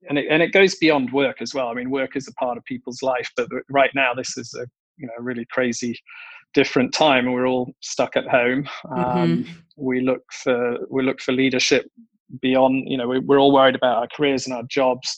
and 0.09 0.17
it, 0.17 0.25
and 0.29 0.41
it 0.41 0.51
goes 0.51 0.75
beyond 0.75 1.13
work 1.13 1.41
as 1.41 1.53
well. 1.53 1.69
I 1.69 1.73
mean, 1.73 1.89
work 1.89 2.15
is 2.15 2.27
a 2.27 2.33
part 2.33 2.57
of 2.57 2.65
people's 2.65 3.01
life, 3.01 3.29
but 3.37 3.47
right 3.69 3.91
now 3.95 4.13
this 4.13 4.37
is 4.37 4.53
a 4.59 4.65
you 4.97 5.07
know 5.07 5.13
really 5.19 5.45
crazy 5.51 5.97
different 6.53 6.93
time 6.93 7.31
we're 7.31 7.47
all 7.47 7.73
stuck 7.81 8.15
at 8.15 8.27
home 8.27 8.67
um, 8.95 9.43
mm-hmm. 9.43 9.51
we 9.75 10.01
look 10.01 10.21
for 10.31 10.77
we 10.89 11.03
look 11.03 11.19
for 11.19 11.31
leadership 11.31 11.89
beyond 12.41 12.87
you 12.87 12.97
know 12.97 13.07
we, 13.07 13.19
we're 13.19 13.39
all 13.39 13.51
worried 13.51 13.75
about 13.75 13.97
our 13.97 14.07
careers 14.15 14.45
and 14.45 14.55
our 14.55 14.63
jobs 14.69 15.15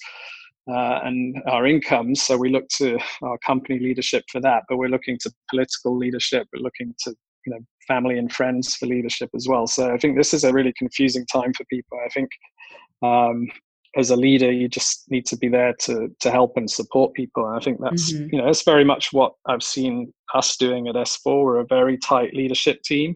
uh, 0.69 0.99
and 1.03 1.41
our 1.47 1.65
incomes. 1.65 2.21
So 2.21 2.37
we 2.37 2.49
look 2.49 2.67
to 2.77 2.97
our 3.21 3.37
company 3.39 3.79
leadership 3.79 4.23
for 4.31 4.41
that, 4.41 4.63
but 4.67 4.77
we're 4.77 4.89
looking 4.89 5.17
to 5.21 5.31
political 5.49 5.95
leadership. 5.95 6.47
We're 6.53 6.63
looking 6.63 6.93
to 7.03 7.15
you 7.45 7.53
know 7.53 7.59
family 7.87 8.17
and 8.17 8.31
friends 8.31 8.75
for 8.75 8.87
leadership 8.87 9.29
as 9.35 9.47
well. 9.47 9.67
So 9.67 9.93
I 9.93 9.97
think 9.97 10.17
this 10.17 10.33
is 10.33 10.43
a 10.43 10.53
really 10.53 10.73
confusing 10.77 11.25
time 11.27 11.53
for 11.53 11.65
people. 11.65 11.99
I 12.03 12.09
think 12.09 12.29
um, 13.03 13.47
as 13.95 14.09
a 14.09 14.15
leader, 14.15 14.51
you 14.51 14.67
just 14.67 15.09
need 15.09 15.25
to 15.27 15.37
be 15.37 15.47
there 15.47 15.73
to 15.81 16.09
to 16.19 16.31
help 16.31 16.53
and 16.57 16.69
support 16.69 17.13
people. 17.13 17.45
And 17.45 17.55
I 17.55 17.59
think 17.59 17.79
that's 17.81 18.11
mm-hmm. 18.11 18.33
you 18.33 18.41
know 18.41 18.49
it's 18.49 18.63
very 18.63 18.83
much 18.83 19.13
what 19.13 19.33
I've 19.47 19.63
seen 19.63 20.11
us 20.33 20.57
doing 20.57 20.87
at 20.87 20.95
S4. 20.95 21.43
We're 21.43 21.59
a 21.59 21.65
very 21.65 21.97
tight 21.97 22.33
leadership 22.33 22.81
team. 22.83 23.15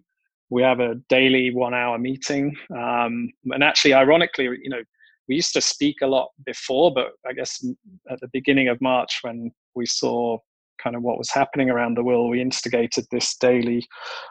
We 0.52 0.64
have 0.64 0.80
a 0.80 0.96
daily 1.10 1.54
one 1.54 1.76
hour 1.76 2.00
meeting, 2.00 2.56
um, 2.76 3.30
and 3.46 3.64
actually, 3.64 3.94
ironically, 3.94 4.46
you 4.46 4.70
know 4.70 4.82
we 5.30 5.36
used 5.36 5.54
to 5.54 5.62
speak 5.62 5.98
a 6.02 6.08
lot 6.08 6.30
before, 6.46 6.92
but 6.92 7.12
I 7.26 7.34
guess 7.34 7.64
at 8.10 8.20
the 8.20 8.28
beginning 8.34 8.68
of 8.68 8.82
March, 8.82 9.20
when 9.22 9.52
we 9.76 9.86
saw 9.86 10.40
kind 10.84 10.96
of 10.96 11.04
what 11.04 11.20
was 11.20 11.30
happening 11.30 11.70
around 11.70 11.96
the 11.96 12.04
world, 12.04 12.32
we 12.32 12.42
instigated 12.42 13.06
this 13.12 13.38
daily 13.38 13.88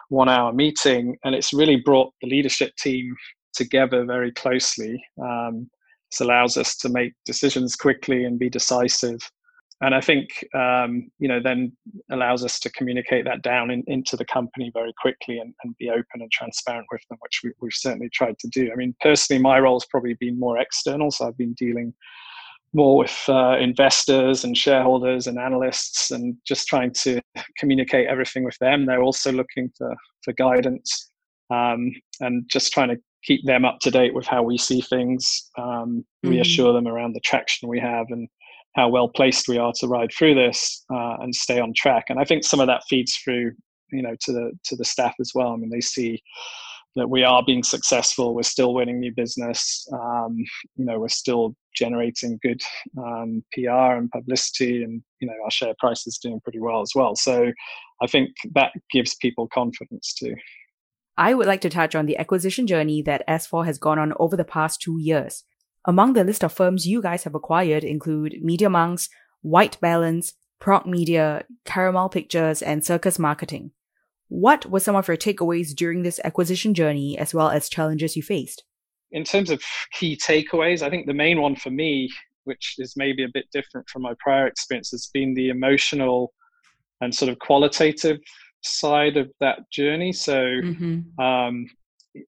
one 0.09 0.27
hour 0.27 0.51
meeting, 0.51 1.15
and 1.23 1.33
it's 1.33 1.53
really 1.53 1.77
brought 1.77 2.13
the 2.21 2.27
leadership 2.27 2.75
team 2.77 3.15
together 3.53 4.03
very 4.05 4.31
closely. 4.33 5.01
Um, 5.21 5.69
this 6.11 6.19
allows 6.19 6.57
us 6.57 6.75
to 6.77 6.89
make 6.89 7.13
decisions 7.25 7.75
quickly 7.75 8.25
and 8.25 8.37
be 8.37 8.49
decisive 8.49 9.19
and 9.81 9.95
I 9.95 10.01
think 10.01 10.45
um, 10.53 11.09
you 11.19 11.27
know 11.27 11.39
then 11.41 11.71
allows 12.11 12.43
us 12.43 12.59
to 12.61 12.71
communicate 12.71 13.25
that 13.25 13.41
down 13.41 13.71
in, 13.71 13.83
into 13.87 14.17
the 14.17 14.25
company 14.25 14.71
very 14.73 14.93
quickly 14.99 15.39
and, 15.39 15.53
and, 15.63 15.75
be 15.77 15.89
open 15.89 16.21
and 16.21 16.31
transparent 16.31 16.87
with 16.91 17.01
them, 17.09 17.17
which 17.21 17.41
we, 17.43 17.49
have 17.49 17.73
certainly 17.73 18.09
tried 18.13 18.37
to 18.39 18.47
do. 18.49 18.69
I 18.71 18.75
mean, 18.75 18.95
personally, 18.99 19.41
my 19.41 19.59
role 19.59 19.79
has 19.79 19.87
probably 19.89 20.15
been 20.15 20.39
more 20.39 20.57
external, 20.57 21.11
so 21.11 21.27
I've 21.27 21.37
been 21.37 21.53
dealing 21.53 21.93
more 22.73 22.97
with 22.97 23.23
uh, 23.27 23.57
investors 23.57 24.43
and 24.43 24.55
shareholders 24.55 25.27
and 25.27 25.39
analysts, 25.39 26.11
and 26.11 26.35
just 26.45 26.67
trying 26.67 26.91
to 27.01 27.21
communicate 27.57 28.07
everything 28.07 28.43
with 28.43 28.57
them. 28.59 28.85
They're 28.85 29.03
also 29.03 29.31
looking 29.31 29.71
for 29.77 29.95
for 30.23 30.33
guidance 30.33 31.09
um, 31.49 31.91
and 32.19 32.43
just 32.49 32.73
trying 32.73 32.89
to 32.89 32.97
keep 33.23 33.45
them 33.45 33.65
up 33.65 33.79
to 33.81 33.91
date 33.91 34.13
with 34.13 34.25
how 34.25 34.43
we 34.43 34.57
see 34.57 34.81
things, 34.81 35.49
um, 35.57 36.05
mm-hmm. 36.25 36.29
reassure 36.29 36.73
them 36.73 36.87
around 36.87 37.13
the 37.13 37.19
traction 37.21 37.67
we 37.67 37.79
have, 37.79 38.05
and 38.09 38.27
how 38.75 38.89
well 38.89 39.09
placed 39.09 39.47
we 39.47 39.57
are 39.57 39.73
to 39.79 39.87
ride 39.87 40.11
through 40.15 40.35
this 40.35 40.83
uh, 40.93 41.17
and 41.21 41.33
stay 41.33 41.59
on 41.59 41.73
track. 41.75 42.05
And 42.09 42.19
I 42.19 42.23
think 42.23 42.43
some 42.43 42.59
of 42.59 42.67
that 42.67 42.83
feeds 42.89 43.15
through, 43.15 43.51
you 43.91 44.01
know, 44.01 44.15
to 44.21 44.31
the 44.31 44.51
to 44.65 44.75
the 44.75 44.85
staff 44.85 45.15
as 45.19 45.31
well. 45.33 45.49
I 45.49 45.55
mean, 45.57 45.69
they 45.69 45.81
see 45.81 46.21
that 46.95 47.09
we 47.09 47.23
are 47.23 47.43
being 47.45 47.63
successful. 47.63 48.33
We're 48.35 48.43
still 48.43 48.73
winning 48.73 48.99
new 48.99 49.13
business. 49.15 49.87
Um, 49.93 50.37
you 50.75 50.85
know, 50.85 50.99
we're 50.99 51.07
still 51.07 51.55
generating 51.75 52.39
good 52.41 52.61
um, 52.97 53.43
PR 53.53 53.97
and 53.97 54.11
publicity, 54.11 54.83
and 54.83 55.01
you 55.19 55.27
know, 55.27 55.33
our 55.43 55.51
share 55.51 55.73
price 55.79 56.05
is 56.07 56.17
doing 56.17 56.39
pretty 56.41 56.59
well 56.59 56.81
as 56.81 56.91
well. 56.95 57.15
So, 57.15 57.51
I 58.01 58.07
think 58.07 58.29
that 58.53 58.71
gives 58.91 59.15
people 59.15 59.47
confidence 59.53 60.13
too. 60.13 60.35
I 61.17 61.33
would 61.33 61.47
like 61.47 61.61
to 61.61 61.69
touch 61.69 61.95
on 61.95 62.05
the 62.05 62.17
acquisition 62.17 62.65
journey 62.65 63.01
that 63.01 63.27
S4 63.27 63.65
has 63.65 63.77
gone 63.77 63.99
on 63.99 64.13
over 64.19 64.37
the 64.37 64.45
past 64.45 64.81
two 64.81 64.99
years. 65.01 65.43
Among 65.89 66.13
the 66.13 66.23
list 66.23 66.43
of 66.43 66.53
firms 66.53 66.85
you 66.85 67.01
guys 67.01 67.23
have 67.23 67.33
acquired 67.33 67.83
include 67.83 68.43
Media 68.43 68.69
Monks, 68.69 69.09
White 69.41 69.81
Balance, 69.81 70.33
Prog 70.59 70.85
Media, 70.85 71.45
Caramel 71.65 72.09
Pictures, 72.09 72.61
and 72.61 72.85
Circus 72.85 73.17
Marketing. 73.17 73.71
What 74.27 74.67
were 74.67 74.81
some 74.81 74.95
of 74.95 75.07
your 75.07 75.17
takeaways 75.17 75.73
during 75.73 76.03
this 76.03 76.19
acquisition 76.23 76.75
journey 76.75 77.17
as 77.17 77.33
well 77.33 77.49
as 77.49 77.69
challenges 77.69 78.15
you 78.15 78.21
faced? 78.21 78.63
In 79.11 79.23
terms 79.23 79.49
of 79.49 79.63
key 79.91 80.15
takeaways, 80.15 80.83
I 80.83 80.91
think 80.91 81.07
the 81.07 81.13
main 81.15 81.41
one 81.41 81.55
for 81.55 81.71
me, 81.71 82.11
which 82.43 82.75
is 82.77 82.93
maybe 82.95 83.23
a 83.23 83.33
bit 83.33 83.45
different 83.51 83.89
from 83.89 84.03
my 84.03 84.13
prior 84.19 84.45
experience, 84.45 84.91
has 84.91 85.09
been 85.11 85.33
the 85.33 85.49
emotional 85.49 86.33
and 87.01 87.15
sort 87.15 87.31
of 87.31 87.39
qualitative 87.39 88.19
side 88.61 89.17
of 89.17 89.31
that 89.39 89.61
journey. 89.71 90.13
So, 90.13 90.35
mm-hmm. 90.39 91.19
um, 91.19 91.65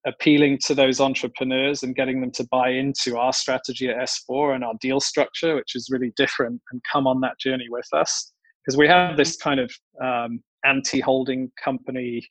appealing 0.06 0.60
to 0.66 0.76
those 0.76 1.00
entrepreneurs 1.00 1.84
and 1.84 1.96
getting 1.96 2.22
them 2.22 2.32
to 2.32 2.48
buy 2.52 2.70
into 2.70 3.18
our 3.18 3.34
strategy 3.34 3.90
at 3.90 3.98
S4 3.98 4.56
and 4.56 4.64
our 4.64 4.74
deal 4.82 5.00
structure, 5.00 5.56
which 5.56 5.76
is 5.76 5.90
really 5.92 6.14
different, 6.16 6.62
and 6.72 6.82
come 6.92 7.08
on 7.08 7.22
that 7.22 7.40
journey 7.40 7.68
with 7.70 7.88
us. 7.94 8.32
because 8.64 8.78
we 8.78 8.88
have 8.88 9.18
this 9.18 9.38
kind 9.38 9.60
of 9.60 9.72
um, 10.04 10.42
anti-holding 10.66 11.52
company 11.64 12.22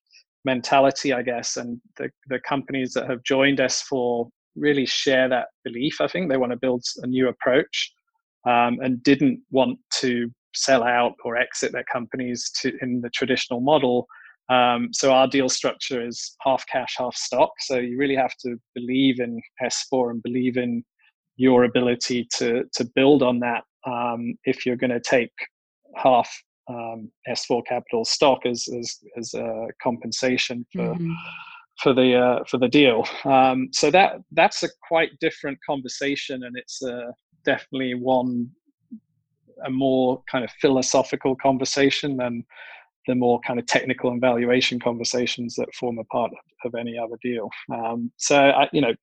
mentality, 0.44 1.12
I 1.12 1.22
guess, 1.22 1.56
and 1.56 1.80
the 1.96 2.10
the 2.28 2.40
companies 2.40 2.92
that 2.94 3.08
have 3.08 3.22
joined 3.24 3.58
S4 3.58 4.28
really 4.56 4.86
share 4.86 5.28
that 5.28 5.48
belief. 5.64 6.00
I 6.00 6.08
think 6.08 6.28
they 6.28 6.36
want 6.36 6.52
to 6.52 6.58
build 6.58 6.82
a 7.02 7.06
new 7.06 7.28
approach 7.28 7.92
um, 8.46 8.78
and 8.80 9.02
didn't 9.02 9.40
want 9.50 9.78
to 10.00 10.30
sell 10.54 10.82
out 10.82 11.14
or 11.24 11.36
exit 11.36 11.72
their 11.72 11.84
companies 11.84 12.50
to 12.60 12.72
in 12.82 13.00
the 13.00 13.10
traditional 13.10 13.60
model. 13.60 14.06
Um, 14.50 14.88
so 14.92 15.12
our 15.12 15.28
deal 15.28 15.48
structure 15.48 16.04
is 16.04 16.36
half 16.40 16.64
cash, 16.66 16.96
half 16.98 17.14
stock. 17.14 17.50
So 17.60 17.76
you 17.76 17.96
really 17.96 18.16
have 18.16 18.34
to 18.42 18.56
believe 18.74 19.20
in 19.20 19.40
S4 19.62 20.10
and 20.10 20.22
believe 20.22 20.56
in 20.56 20.84
your 21.36 21.64
ability 21.64 22.28
to 22.36 22.64
to 22.74 22.84
build 22.96 23.22
on 23.22 23.38
that 23.40 23.62
um, 23.86 24.34
if 24.44 24.66
you're 24.66 24.76
going 24.76 24.90
to 24.90 25.00
take 25.00 25.32
half 25.96 26.30
um, 26.68 27.10
S4 27.28 27.62
capital 27.66 28.04
stock 28.04 28.44
as 28.44 28.66
as, 28.78 28.98
as 29.16 29.34
a 29.34 29.66
compensation 29.82 30.66
for. 30.72 30.94
Mm-hmm. 30.94 31.12
For 31.82 31.94
the 31.94 32.14
uh, 32.14 32.44
for 32.46 32.58
the 32.58 32.68
deal, 32.68 33.08
um, 33.24 33.70
so 33.72 33.90
that 33.90 34.16
that's 34.32 34.62
a 34.62 34.68
quite 34.86 35.18
different 35.18 35.56
conversation, 35.66 36.44
and 36.44 36.54
it's 36.54 36.82
uh, 36.82 37.10
definitely 37.46 37.94
one 37.94 38.50
a 39.64 39.70
more 39.70 40.22
kind 40.30 40.44
of 40.44 40.50
philosophical 40.60 41.36
conversation 41.36 42.18
than 42.18 42.44
the 43.06 43.14
more 43.14 43.40
kind 43.46 43.58
of 43.58 43.66
technical 43.66 44.10
and 44.10 44.20
valuation 44.20 44.78
conversations 44.78 45.54
that 45.56 45.74
form 45.74 45.98
a 45.98 46.04
part 46.04 46.32
of 46.64 46.74
any 46.74 46.98
other 46.98 47.16
deal. 47.22 47.48
Um, 47.72 48.12
so, 48.16 48.36
I, 48.36 48.68
you 48.72 48.80
know, 48.80 48.94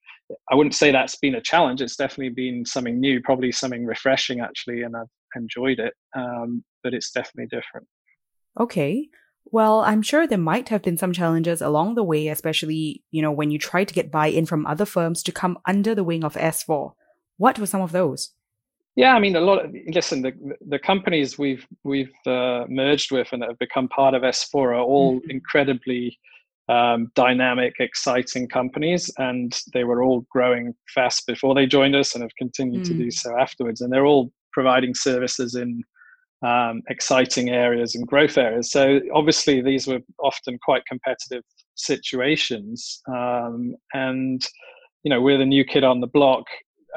I 0.51 0.56
wouldn't 0.56 0.75
say 0.75 0.92
that's 0.92 1.16
been 1.16 1.36
a 1.36 1.42
challenge. 1.42 1.82
It's 1.82 1.96
definitely 1.96 2.30
been 2.30 2.66
something 2.66 3.00
new, 3.00 3.22
probably 3.22 3.51
something 3.51 3.86
refreshing 3.86 4.39
actually, 4.39 4.84
and 4.84 4.96
I've 4.96 5.08
enjoyed 5.36 5.80
it. 5.80 5.94
Um, 6.16 6.63
but 6.84 6.94
it's 6.94 7.12
definitely 7.12 7.48
different. 7.48 7.88
Okay. 8.60 9.10
Well, 9.46 9.82
I'm 9.82 10.01
sure 10.01 10.27
there 10.27 10.38
might 10.38 10.70
have 10.70 10.82
been 10.82 10.98
some 10.98 11.13
challenges 11.13 11.62
along 11.62 11.96
the 11.96 12.04
way, 12.04 12.27
especially, 12.27 13.04
you 13.12 13.22
know, 13.22 13.32
when 13.32 13.50
you 13.50 13.58
try 13.58 13.86
to 13.86 13.94
get 13.94 14.12
buy-in 14.12 14.46
from 14.46 14.66
other 14.66 14.86
firms 14.86 15.24
to 15.24 15.32
come 15.32 15.58
under 15.66 15.96
the 15.96 16.04
wing 16.04 16.24
of 16.24 16.36
S4. 16.36 16.94
What 17.38 17.58
were 17.58 17.66
some 17.66 17.82
of 17.82 17.94
those? 17.94 18.32
Yeah, 18.98 19.13
I 19.13 19.20
mean, 19.20 19.36
a 19.36 19.39
lot. 19.39 19.63
Of, 19.63 19.75
listen, 19.94 20.24
the 20.24 20.34
the 20.68 20.80
companies 20.80 21.38
we've 21.38 21.66
we've 21.84 22.12
uh, 22.25 22.66
merged 22.68 23.12
with 23.12 23.32
and 23.32 23.44
that 23.44 23.50
have 23.50 23.60
become 23.60 23.88
part 23.89 24.16
of 24.16 24.24
S4 24.24 24.56
are 24.56 24.75
all 24.80 25.18
mm-hmm. 25.20 25.30
incredibly 25.30 26.18
um, 26.68 27.12
dynamic, 27.13 27.75
exciting 27.80 28.50
companies, 28.50 29.13
and 29.20 29.62
they 29.72 29.84
were 29.84 30.01
all 30.01 30.25
growing 30.32 30.74
fast 30.96 31.27
before 31.27 31.54
they 31.54 31.68
joined 31.68 31.96
us, 31.96 32.16
and 32.16 32.24
have 32.24 32.36
continued 32.39 32.86
mm. 32.86 32.88
to 32.88 32.94
do 32.96 33.08
mm. 33.08 33.13
so 33.13 33.39
afterwards. 33.39 33.82
And 33.82 33.94
they're 33.94 34.08
all 34.08 34.32
providing 34.51 34.96
services 34.96 35.54
in 35.54 35.84
um, 36.44 36.82
exciting 36.89 37.50
areas 37.50 37.94
and 37.94 38.08
growth 38.08 38.36
areas. 38.36 38.72
So 38.72 39.00
obviously, 39.13 39.62
these 39.62 39.86
were 39.86 40.00
often 40.24 40.58
quite 40.66 40.82
competitive 40.88 41.44
situations, 41.75 43.00
um, 43.16 43.75
and 43.94 44.44
you 45.04 45.12
know, 45.12 45.22
we're 45.22 45.38
the 45.38 45.46
new 45.46 45.66
kid 45.66 45.84
on 45.84 46.01
the 46.01 46.08
block. 46.08 46.46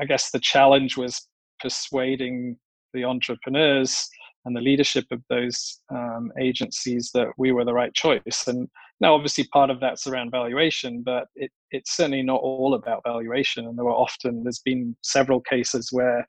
I 0.01 0.07
guess 0.07 0.31
the 0.31 0.41
challenge 0.41 0.97
was 0.97 1.29
persuading 1.61 2.57
the 2.93 3.05
entrepreneurs 3.05 4.09
and 4.45 4.57
the 4.57 4.61
leadership 4.61 5.05
of 5.11 5.23
those 5.29 5.81
um, 5.91 6.33
agencies 6.41 7.11
that 7.13 7.29
we 7.37 7.53
were 7.53 7.65
the 7.65 7.75
right 7.75 7.93
choice. 7.93 8.45
And 8.47 8.69
now, 9.01 9.15
obviously, 9.15 9.45
part 9.53 9.71
of 9.71 9.81
that's 9.81 10.07
around 10.07 10.31
valuation, 10.31 11.03
but 11.03 11.27
it, 11.35 11.51
it's 11.71 11.97
certainly 11.97 12.23
not 12.23 12.41
all 12.41 12.75
about 12.75 13.03
valuation. 13.05 13.67
And 13.67 13.77
there 13.77 13.85
were 13.85 13.93
often, 13.93 14.43
there's 14.43 14.63
been 14.65 14.97
several 15.03 15.41
cases 15.41 15.89
where, 15.93 16.27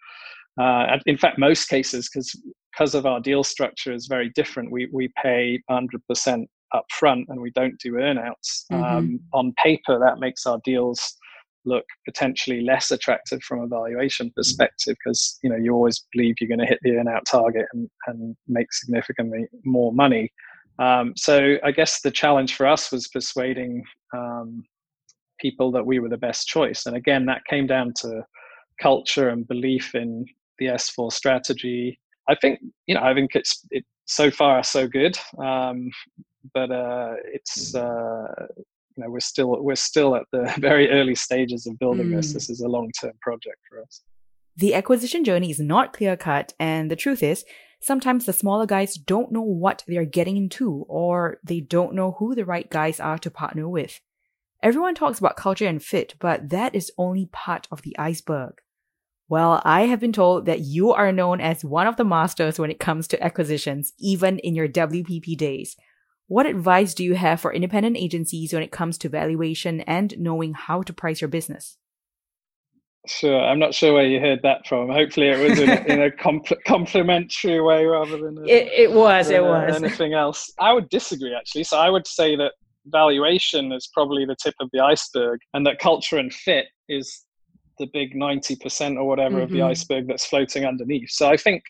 uh, 0.59 0.97
in 1.05 1.17
fact, 1.17 1.39
most 1.39 1.69
cases, 1.69 2.09
because 2.09 2.35
because 2.71 2.95
of 2.95 3.05
our 3.05 3.19
deal 3.19 3.43
structure 3.43 3.93
is 3.93 4.07
very 4.07 4.29
different, 4.29 4.71
we, 4.71 4.87
we 4.93 5.09
pay 5.21 5.61
100% 5.69 6.45
upfront 6.73 7.25
and 7.27 7.41
we 7.41 7.51
don't 7.51 7.77
do 7.79 7.93
earnouts. 7.93 8.65
Mm-hmm. 8.71 8.83
Um, 8.83 9.19
on 9.33 9.53
paper, 9.61 9.99
that 9.99 10.19
makes 10.19 10.45
our 10.45 10.59
deals 10.63 11.15
look 11.65 11.85
potentially 12.05 12.61
less 12.61 12.91
attractive 12.91 13.41
from 13.43 13.61
a 13.61 13.67
valuation 13.67 14.31
perspective 14.35 14.95
because 15.03 15.37
you 15.43 15.49
know 15.49 15.55
you 15.55 15.73
always 15.73 16.05
believe 16.13 16.35
you're 16.39 16.47
going 16.47 16.59
to 16.59 16.65
hit 16.65 16.79
the 16.81 16.95
earn 16.95 17.07
out 17.07 17.25
target 17.29 17.65
and, 17.73 17.89
and 18.07 18.35
make 18.47 18.71
significantly 18.73 19.45
more 19.63 19.93
money. 19.93 20.31
Um, 20.79 21.13
so 21.15 21.57
I 21.63 21.71
guess 21.71 22.01
the 22.01 22.11
challenge 22.11 22.55
for 22.55 22.65
us 22.65 22.91
was 22.91 23.07
persuading 23.07 23.83
um, 24.15 24.63
people 25.39 25.71
that 25.71 25.85
we 25.85 25.99
were 25.99 26.09
the 26.09 26.17
best 26.17 26.47
choice, 26.47 26.85
and 26.85 26.95
again 26.95 27.25
that 27.25 27.45
came 27.45 27.67
down 27.67 27.93
to 27.97 28.23
culture 28.79 29.29
and 29.29 29.47
belief 29.47 29.93
in 29.93 30.25
the 30.57 30.67
S4 30.67 31.11
strategy. 31.11 31.99
I 32.27 32.35
think 32.35 32.59
you 32.87 32.95
know 32.95 33.03
I 33.03 33.13
think 33.13 33.35
it's 33.35 33.65
it 33.71 33.85
so 34.05 34.31
far 34.31 34.63
so 34.63 34.87
good, 34.87 35.17
um, 35.37 35.91
but 36.53 36.71
uh, 36.71 37.13
it's 37.33 37.75
uh, 37.75 38.47
you 38.95 39.03
know 39.03 39.09
we're 39.09 39.19
still 39.19 39.61
we're 39.61 39.75
still 39.75 40.15
at 40.15 40.23
the 40.31 40.53
very 40.59 40.89
early 40.89 41.15
stages 41.15 41.65
of 41.67 41.77
building 41.79 42.07
mm. 42.07 42.15
this. 42.15 42.33
This 42.33 42.49
is 42.49 42.61
a 42.61 42.67
long 42.67 42.91
term 42.99 43.13
project 43.21 43.57
for 43.69 43.81
us. 43.81 44.01
The 44.57 44.73
acquisition 44.73 45.23
journey 45.23 45.49
is 45.49 45.59
not 45.59 45.93
clear 45.93 46.17
cut, 46.17 46.53
and 46.59 46.91
the 46.91 46.95
truth 46.95 47.23
is, 47.23 47.45
sometimes 47.81 48.25
the 48.25 48.33
smaller 48.33 48.65
guys 48.65 48.95
don't 48.95 49.31
know 49.31 49.41
what 49.41 49.83
they're 49.87 50.05
getting 50.05 50.37
into, 50.37 50.85
or 50.87 51.37
they 51.43 51.61
don't 51.61 51.95
know 51.95 52.15
who 52.19 52.35
the 52.35 52.45
right 52.45 52.69
guys 52.69 52.99
are 52.99 53.17
to 53.19 53.31
partner 53.31 53.67
with. 53.67 54.01
Everyone 54.61 54.93
talks 54.93 55.17
about 55.17 55.37
culture 55.37 55.67
and 55.67 55.81
fit, 55.81 56.15
but 56.19 56.49
that 56.49 56.75
is 56.75 56.91
only 56.97 57.27
part 57.31 57.67
of 57.71 57.81
the 57.81 57.97
iceberg. 57.97 58.53
Well, 59.27 59.61
I 59.63 59.83
have 59.83 60.01
been 60.01 60.11
told 60.11 60.45
that 60.45 60.59
you 60.59 60.91
are 60.91 61.11
known 61.11 61.39
as 61.39 61.63
one 61.63 61.87
of 61.87 61.95
the 61.95 62.03
masters 62.03 62.59
when 62.59 62.69
it 62.69 62.79
comes 62.79 63.07
to 63.07 63.23
acquisitions, 63.23 63.93
even 63.97 64.39
in 64.39 64.55
your 64.55 64.67
WPP 64.67 65.37
days. 65.37 65.77
What 66.31 66.45
advice 66.45 66.93
do 66.93 67.03
you 67.03 67.15
have 67.15 67.41
for 67.41 67.53
independent 67.53 67.97
agencies 67.97 68.53
when 68.53 68.63
it 68.63 68.71
comes 68.71 68.97
to 68.99 69.09
valuation 69.09 69.81
and 69.81 70.17
knowing 70.17 70.53
how 70.53 70.81
to 70.81 70.93
price 70.93 71.19
your 71.19 71.27
business? 71.27 71.75
Sure. 73.05 73.43
I'm 73.43 73.59
not 73.59 73.73
sure 73.73 73.93
where 73.93 74.05
you 74.05 74.21
heard 74.21 74.39
that 74.43 74.65
from. 74.65 74.87
Hopefully, 74.87 75.27
it 75.27 75.49
was 75.49 75.59
in 75.59 75.69
a, 75.69 75.83
in 75.93 76.01
a 76.03 76.09
compl- 76.09 76.63
complimentary 76.65 77.59
way 77.59 77.83
rather 77.85 78.15
than 78.15 78.37
a, 78.37 78.41
it, 78.43 78.67
it 78.71 78.91
was. 78.93 79.29
It 79.29 79.43
was 79.43 79.75
anything 79.75 80.13
else. 80.13 80.49
I 80.57 80.71
would 80.71 80.87
disagree 80.87 81.35
actually. 81.35 81.65
So 81.65 81.77
I 81.77 81.89
would 81.89 82.07
say 82.07 82.37
that 82.37 82.53
valuation 82.85 83.73
is 83.73 83.89
probably 83.93 84.23
the 84.23 84.37
tip 84.41 84.55
of 84.61 84.69
the 84.71 84.79
iceberg, 84.79 85.41
and 85.53 85.65
that 85.65 85.79
culture 85.79 86.17
and 86.17 86.33
fit 86.33 86.67
is 86.87 87.25
the 87.77 87.87
big 87.91 88.13
90% 88.13 88.95
or 88.95 89.03
whatever 89.03 89.35
mm-hmm. 89.35 89.43
of 89.43 89.49
the 89.49 89.57
mm-hmm. 89.57 89.67
iceberg 89.67 90.07
that's 90.07 90.25
floating 90.25 90.63
underneath. 90.65 91.09
So 91.09 91.29
I 91.29 91.35
think 91.35 91.61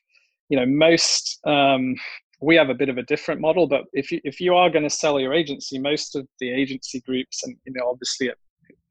you 0.49 0.59
know 0.59 0.67
most 0.67 1.39
um, 1.47 1.95
we 2.41 2.55
have 2.55 2.69
a 2.69 2.73
bit 2.73 2.89
of 2.89 2.97
a 2.97 3.03
different 3.03 3.39
model 3.39 3.67
but 3.67 3.83
if 3.93 4.11
you 4.11 4.19
if 4.23 4.39
you 4.39 4.55
are 4.55 4.69
going 4.69 4.83
to 4.83 4.89
sell 4.89 5.19
your 5.19 5.33
agency 5.33 5.77
most 5.79 6.15
of 6.15 6.27
the 6.39 6.49
agency 6.49 6.99
groups 7.01 7.43
and 7.43 7.55
you 7.65 7.73
know 7.73 7.87
obviously 7.89 8.27
it, 8.27 8.37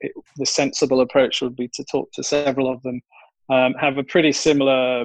it, 0.00 0.12
the 0.37 0.47
sensible 0.47 1.00
approach 1.00 1.42
would 1.42 1.57
be 1.57 1.69
to 1.75 1.85
talk 1.85 2.11
to 2.12 2.23
several 2.23 2.73
of 2.73 2.83
them 2.83 3.00
um, 3.50 3.75
have 3.75 3.99
a 3.99 4.04
pretty 4.04 4.33
similar 4.33 5.04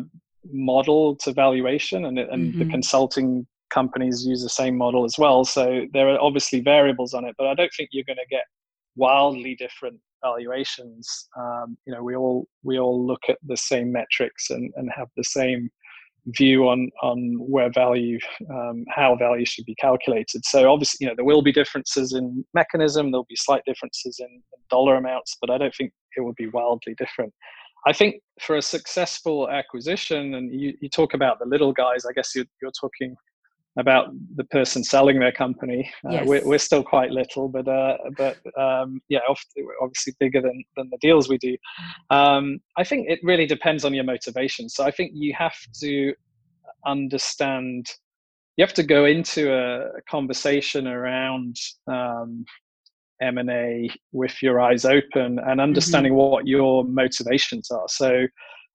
model 0.52 1.16
to 1.16 1.34
valuation 1.34 2.06
and, 2.06 2.20
and 2.20 2.54
mm-hmm. 2.54 2.60
the 2.60 2.66
consulting 2.66 3.46
companies 3.72 4.26
use 4.26 4.44
the 4.44 4.50
same 4.50 4.78
model 4.78 5.04
as 5.04 5.18
well 5.18 5.44
so 5.44 5.86
there 5.92 6.10
are 6.10 6.22
obviously 6.22 6.60
variables 6.60 7.14
on 7.14 7.26
it 7.26 7.36
but 7.38 7.48
i 7.48 7.56
don't 7.56 7.72
think 7.76 7.90
you're 7.92 8.06
going 8.06 8.18
to 8.18 8.28
get 8.30 8.44
wildly 8.96 9.56
different 9.56 10.00
valuations 10.24 11.28
um, 11.38 11.78
you 11.86 11.94
know 11.94 12.04
we 12.04 12.16
all 12.16 12.48
we 12.64 12.80
all 12.80 13.06
look 13.06 13.24
at 13.28 13.38
the 13.48 13.58
same 13.58 13.92
metrics 13.92 14.52
and, 14.52 14.72
and 14.76 14.90
have 14.96 15.08
the 15.18 15.24
same 15.24 15.70
view 16.28 16.68
on 16.68 16.90
on 17.04 17.36
where 17.40 17.70
value 17.72 18.18
um, 18.50 18.84
how 18.90 19.16
value 19.16 19.46
should 19.46 19.66
be 19.66 19.76
calculated. 19.76 20.44
So 20.46 20.72
obviously 20.72 21.06
you 21.06 21.10
know 21.10 21.16
there 21.16 21.26
will 21.26 21.42
be 21.42 21.52
differences 21.52 22.14
in 22.14 22.44
mechanism 22.54 23.12
there'll 23.12 23.28
be 23.30 23.36
slight 23.36 23.64
differences 23.66 24.20
in, 24.20 24.42
dollar 24.72 24.96
amounts 24.96 25.38
but 25.40 25.52
i 25.52 25.60
don't 25.60 25.76
think 25.76 25.92
it 26.18 26.22
would 26.22 26.36
be 26.36 26.48
wildly 26.48 26.96
different. 26.98 27.32
I 27.88 27.94
think 27.94 28.16
for 28.42 28.56
a 28.58 28.64
successful 28.64 29.48
acquisition 29.48 30.34
and 30.34 30.52
you, 30.52 30.74
you 30.82 30.90
talk 30.90 31.14
about 31.14 31.38
the 31.38 31.46
little 31.46 31.72
guys 31.72 32.04
i 32.10 32.14
guess 32.14 32.34
you're, 32.34 32.46
you're 32.62 32.72
talking 32.72 33.16
about 33.78 34.08
the 34.36 34.44
person 34.46 34.84
selling 34.84 35.20
their 35.20 35.32
company. 35.32 35.90
Uh, 36.10 36.22
we're, 36.24 36.46
we're, 36.46 36.58
still 36.58 36.84
quite 36.84 37.12
little, 37.12 37.50
but 37.50 37.68
uh, 37.68 37.98
but 38.18 38.38
um, 38.58 39.02
yeah, 39.10 39.20
obviously 39.82 40.14
bigger 40.20 40.42
than 40.42 40.64
than 40.78 40.90
the 40.90 40.98
deals 41.02 41.28
we 41.28 41.38
do. 41.38 41.58
Um, 42.10 42.60
I 42.78 42.84
think 42.84 43.10
it 43.10 43.20
really 43.24 43.46
depends 43.46 43.84
on 43.84 43.94
your 43.94 44.06
motivation. 44.06 44.70
So 44.70 44.86
I 44.86 44.92
think 44.92 45.12
you 45.14 45.34
have 45.38 45.58
to 45.82 46.14
understand. 46.86 47.88
You 48.58 48.64
have 48.64 48.74
to 48.76 48.84
go 48.84 49.04
into 49.04 49.52
a, 49.52 49.98
a 49.98 50.02
conversation 50.10 50.88
around 50.88 51.58
um, 51.88 52.46
M 53.22 53.38
and 53.38 53.50
A 53.50 53.90
with 54.14 54.42
your 54.42 54.62
eyes 54.62 54.86
open 54.86 55.40
and 55.40 55.60
understanding 55.60 56.14
mm-hmm. 56.14 56.32
what 56.32 56.48
your 56.48 56.86
motivations 56.86 57.70
are. 57.72 57.88
So, 57.88 58.26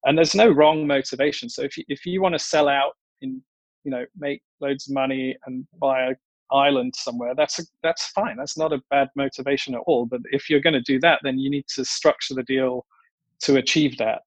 and 0.05 0.19
there's 0.19 0.35
no 0.35 0.51
wrong 0.51 0.87
motivation. 0.87 1.49
So 1.49 1.63
if 1.63 1.79
you, 1.79 1.85
if 1.89 2.05
you 2.05 2.21
want 2.21 2.35
to 2.35 2.39
sell 2.39 2.69
out 2.69 2.93
in 3.23 3.43
you 3.85 3.91
know 3.91 4.05
make 4.17 4.43
loads 4.61 4.89
of 4.89 4.95
money 4.95 5.37
and 5.47 5.67
buy 5.79 6.11
a 6.11 6.15
island 6.53 6.93
somewhere 6.97 7.33
that's 7.37 7.61
a, 7.61 7.63
that's 7.83 8.09
fine 8.09 8.37
that's 8.37 8.59
not 8.59 8.73
a 8.73 8.83
bad 8.91 9.09
motivation 9.15 9.75
at 9.75 9.83
all 9.87 10.05
but 10.05 10.21
if 10.33 10.51
you're 10.51 10.61
going 10.61 10.75
to 10.75 10.81
do 10.81 10.99
that 10.99 11.21
then 11.23 11.39
you 11.39 11.49
need 11.49 11.65
to 11.73 11.85
structure 11.85 12.35
the 12.35 12.43
deal 12.43 12.85
to 13.41 13.57
achieve 13.57 13.97
that 13.99 14.23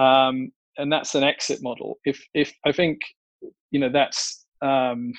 um, 0.00 0.50
and 0.78 0.90
that's 0.90 1.14
an 1.14 1.22
exit 1.22 1.62
model 1.62 1.98
if 2.06 2.24
if 2.32 2.52
i 2.64 2.72
think 2.72 2.98
you 3.70 3.78
know 3.78 3.90
that's 3.90 4.46
um, 4.62 5.12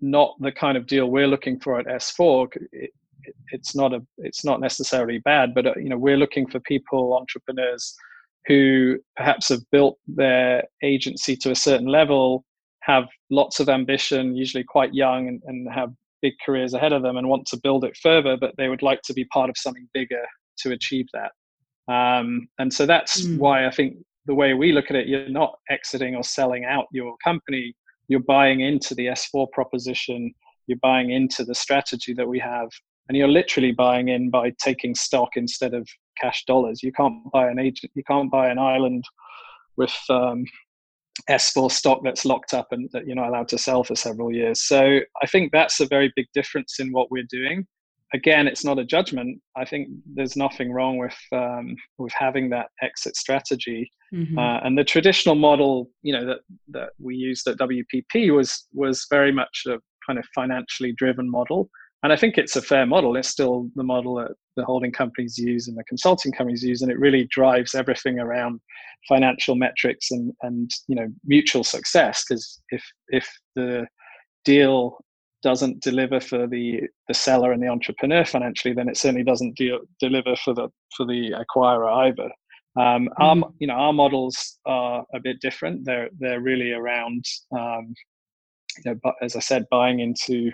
not 0.00 0.34
the 0.40 0.52
kind 0.52 0.76
of 0.76 0.86
deal 0.86 1.10
we're 1.10 1.26
looking 1.26 1.58
for 1.58 1.78
at 1.78 1.86
S4. 1.86 2.54
It, 2.72 2.90
it, 3.24 3.34
it's 3.48 3.74
not 3.74 3.92
a 3.92 4.00
it's 4.18 4.44
not 4.44 4.60
necessarily 4.60 5.18
bad, 5.18 5.54
but 5.54 5.66
uh, 5.66 5.74
you 5.76 5.88
know 5.88 5.98
we're 5.98 6.16
looking 6.16 6.46
for 6.46 6.60
people, 6.60 7.16
entrepreneurs 7.16 7.94
who 8.46 8.98
perhaps 9.16 9.48
have 9.50 9.60
built 9.70 9.98
their 10.06 10.62
agency 10.82 11.36
to 11.36 11.50
a 11.50 11.56
certain 11.56 11.88
level, 11.88 12.44
have 12.88 13.04
lots 13.30 13.60
of 13.60 13.68
ambition, 13.68 14.34
usually 14.34 14.64
quite 14.64 14.94
young, 14.94 15.28
and, 15.28 15.42
and 15.46 15.72
have 15.72 15.92
big 16.22 16.32
careers 16.44 16.74
ahead 16.74 16.92
of 16.92 17.02
them 17.02 17.16
and 17.16 17.28
want 17.28 17.46
to 17.46 17.60
build 17.62 17.84
it 17.84 17.96
further, 17.96 18.36
but 18.36 18.54
they 18.56 18.68
would 18.68 18.82
like 18.82 19.02
to 19.02 19.12
be 19.12 19.24
part 19.26 19.50
of 19.50 19.56
something 19.56 19.86
bigger 19.94 20.24
to 20.58 20.72
achieve 20.72 21.06
that. 21.12 21.32
Um, 21.92 22.48
and 22.58 22.72
so 22.72 22.86
that's 22.86 23.22
mm. 23.22 23.38
why 23.38 23.66
I 23.66 23.70
think 23.70 23.96
the 24.26 24.34
way 24.34 24.54
we 24.54 24.72
look 24.72 24.86
at 24.90 24.96
it, 24.96 25.06
you're 25.06 25.28
not 25.28 25.54
exiting 25.70 26.16
or 26.16 26.24
selling 26.24 26.64
out 26.64 26.86
your 26.92 27.14
company. 27.22 27.74
You're 28.08 28.20
buying 28.20 28.60
into 28.60 28.94
the 28.94 29.06
S4 29.06 29.50
proposition. 29.52 30.32
You're 30.66 30.78
buying 30.82 31.10
into 31.10 31.44
the 31.44 31.54
strategy 31.54 32.12
that 32.14 32.28
we 32.28 32.38
have, 32.38 32.68
and 33.08 33.16
you're 33.16 33.28
literally 33.28 33.72
buying 33.72 34.08
in 34.08 34.28
by 34.28 34.52
taking 34.62 34.94
stock 34.94 35.30
instead 35.36 35.72
of 35.72 35.88
cash 36.20 36.44
dollars. 36.46 36.82
You 36.82 36.92
can't 36.92 37.30
buy 37.32 37.48
an 37.48 37.58
agent. 37.58 37.92
You 37.94 38.02
can't 38.04 38.30
buy 38.30 38.48
an 38.48 38.58
island 38.58 39.04
with 39.76 39.96
um, 40.10 40.44
S4 41.28 41.70
stock 41.70 42.00
that's 42.02 42.24
locked 42.24 42.54
up 42.54 42.68
and 42.70 42.88
that 42.92 43.06
you're 43.06 43.16
not 43.16 43.28
allowed 43.28 43.48
to 43.48 43.58
sell 43.58 43.84
for 43.84 43.94
several 43.94 44.32
years. 44.32 44.62
So 44.62 45.00
I 45.22 45.26
think 45.26 45.52
that's 45.52 45.80
a 45.80 45.86
very 45.86 46.12
big 46.16 46.26
difference 46.34 46.78
in 46.78 46.92
what 46.92 47.10
we're 47.10 47.26
doing. 47.28 47.66
Again, 48.14 48.46
it's 48.46 48.64
not 48.64 48.78
a 48.78 48.84
judgment. 48.84 49.40
I 49.56 49.64
think 49.66 49.88
there's 50.06 50.36
nothing 50.36 50.72
wrong 50.72 50.96
with 50.96 51.16
um, 51.32 51.76
with 51.98 52.12
having 52.12 52.48
that 52.50 52.68
exit 52.82 53.16
strategy. 53.16 53.92
Mm-hmm. 54.14 54.38
Uh, 54.38 54.60
and 54.60 54.78
the 54.78 54.84
traditional 54.84 55.34
model, 55.34 55.90
you 56.02 56.14
know, 56.14 56.24
that 56.24 56.38
that 56.68 56.90
we 56.98 57.16
used 57.16 57.46
at 57.46 57.58
WPP 57.58 58.34
was 58.34 58.66
was 58.72 59.06
very 59.10 59.30
much 59.30 59.64
a 59.66 59.78
kind 60.06 60.18
of 60.18 60.24
financially 60.34 60.92
driven 60.92 61.30
model. 61.30 61.68
And 62.02 62.12
I 62.12 62.16
think 62.16 62.38
it's 62.38 62.56
a 62.56 62.62
fair 62.62 62.86
model. 62.86 63.16
It's 63.16 63.28
still 63.28 63.70
the 63.74 63.82
model 63.82 64.14
that 64.16 64.32
the 64.56 64.64
holding 64.64 64.92
companies 64.92 65.36
use 65.36 65.66
and 65.66 65.76
the 65.76 65.84
consulting 65.84 66.32
companies 66.32 66.62
use, 66.62 66.82
and 66.82 66.90
it 66.90 66.98
really 66.98 67.26
drives 67.30 67.74
everything 67.74 68.20
around 68.20 68.60
financial 69.08 69.54
metrics 69.56 70.10
and 70.10 70.32
and 70.42 70.70
you 70.86 70.94
know 70.94 71.08
mutual 71.24 71.64
success. 71.64 72.24
Because 72.28 72.60
if 72.70 72.84
if 73.08 73.28
the 73.56 73.86
deal 74.44 74.98
doesn't 75.42 75.82
deliver 75.82 76.20
for 76.20 76.46
the 76.46 76.82
the 77.08 77.14
seller 77.14 77.52
and 77.52 77.62
the 77.62 77.68
entrepreneur 77.68 78.24
financially, 78.24 78.74
then 78.74 78.88
it 78.88 78.96
certainly 78.96 79.24
doesn't 79.24 79.56
deal, 79.56 79.80
deliver 80.00 80.36
for 80.36 80.54
the 80.54 80.68
for 80.96 81.04
the 81.04 81.32
acquirer 81.32 82.08
either. 82.08 82.30
Um, 82.76 83.08
mm-hmm. 83.18 83.22
Our 83.22 83.50
you 83.58 83.66
know 83.66 83.74
our 83.74 83.92
models 83.92 84.58
are 84.66 85.04
a 85.14 85.20
bit 85.20 85.40
different. 85.40 85.84
They're 85.84 86.10
they're 86.20 86.40
really 86.40 86.72
around 86.72 87.24
um, 87.50 87.94
you 88.84 88.94
know, 89.02 89.12
as 89.22 89.36
I 89.36 89.40
said, 89.40 89.66
buying 89.70 90.00
into 90.00 90.52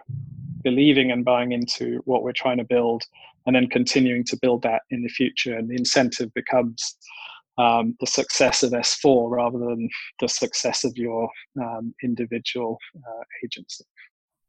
believing 0.64 1.12
and 1.12 1.24
buying 1.24 1.52
into 1.52 2.00
what 2.04 2.22
we're 2.22 2.32
trying 2.32 2.58
to 2.58 2.64
build 2.64 3.04
and 3.46 3.54
then 3.54 3.68
continuing 3.68 4.24
to 4.24 4.38
build 4.40 4.62
that 4.62 4.82
in 4.90 5.02
the 5.02 5.08
future. 5.08 5.56
And 5.56 5.68
the 5.68 5.76
incentive 5.76 6.32
becomes 6.34 6.96
um, 7.58 7.94
the 8.00 8.06
success 8.06 8.62
of 8.62 8.72
s4 8.72 9.30
rather 9.30 9.58
than 9.58 9.88
the 10.20 10.28
success 10.28 10.82
of 10.82 10.96
your 10.96 11.28
um, 11.62 11.94
individual 12.02 12.78
uh, 12.96 13.22
agency. 13.44 13.84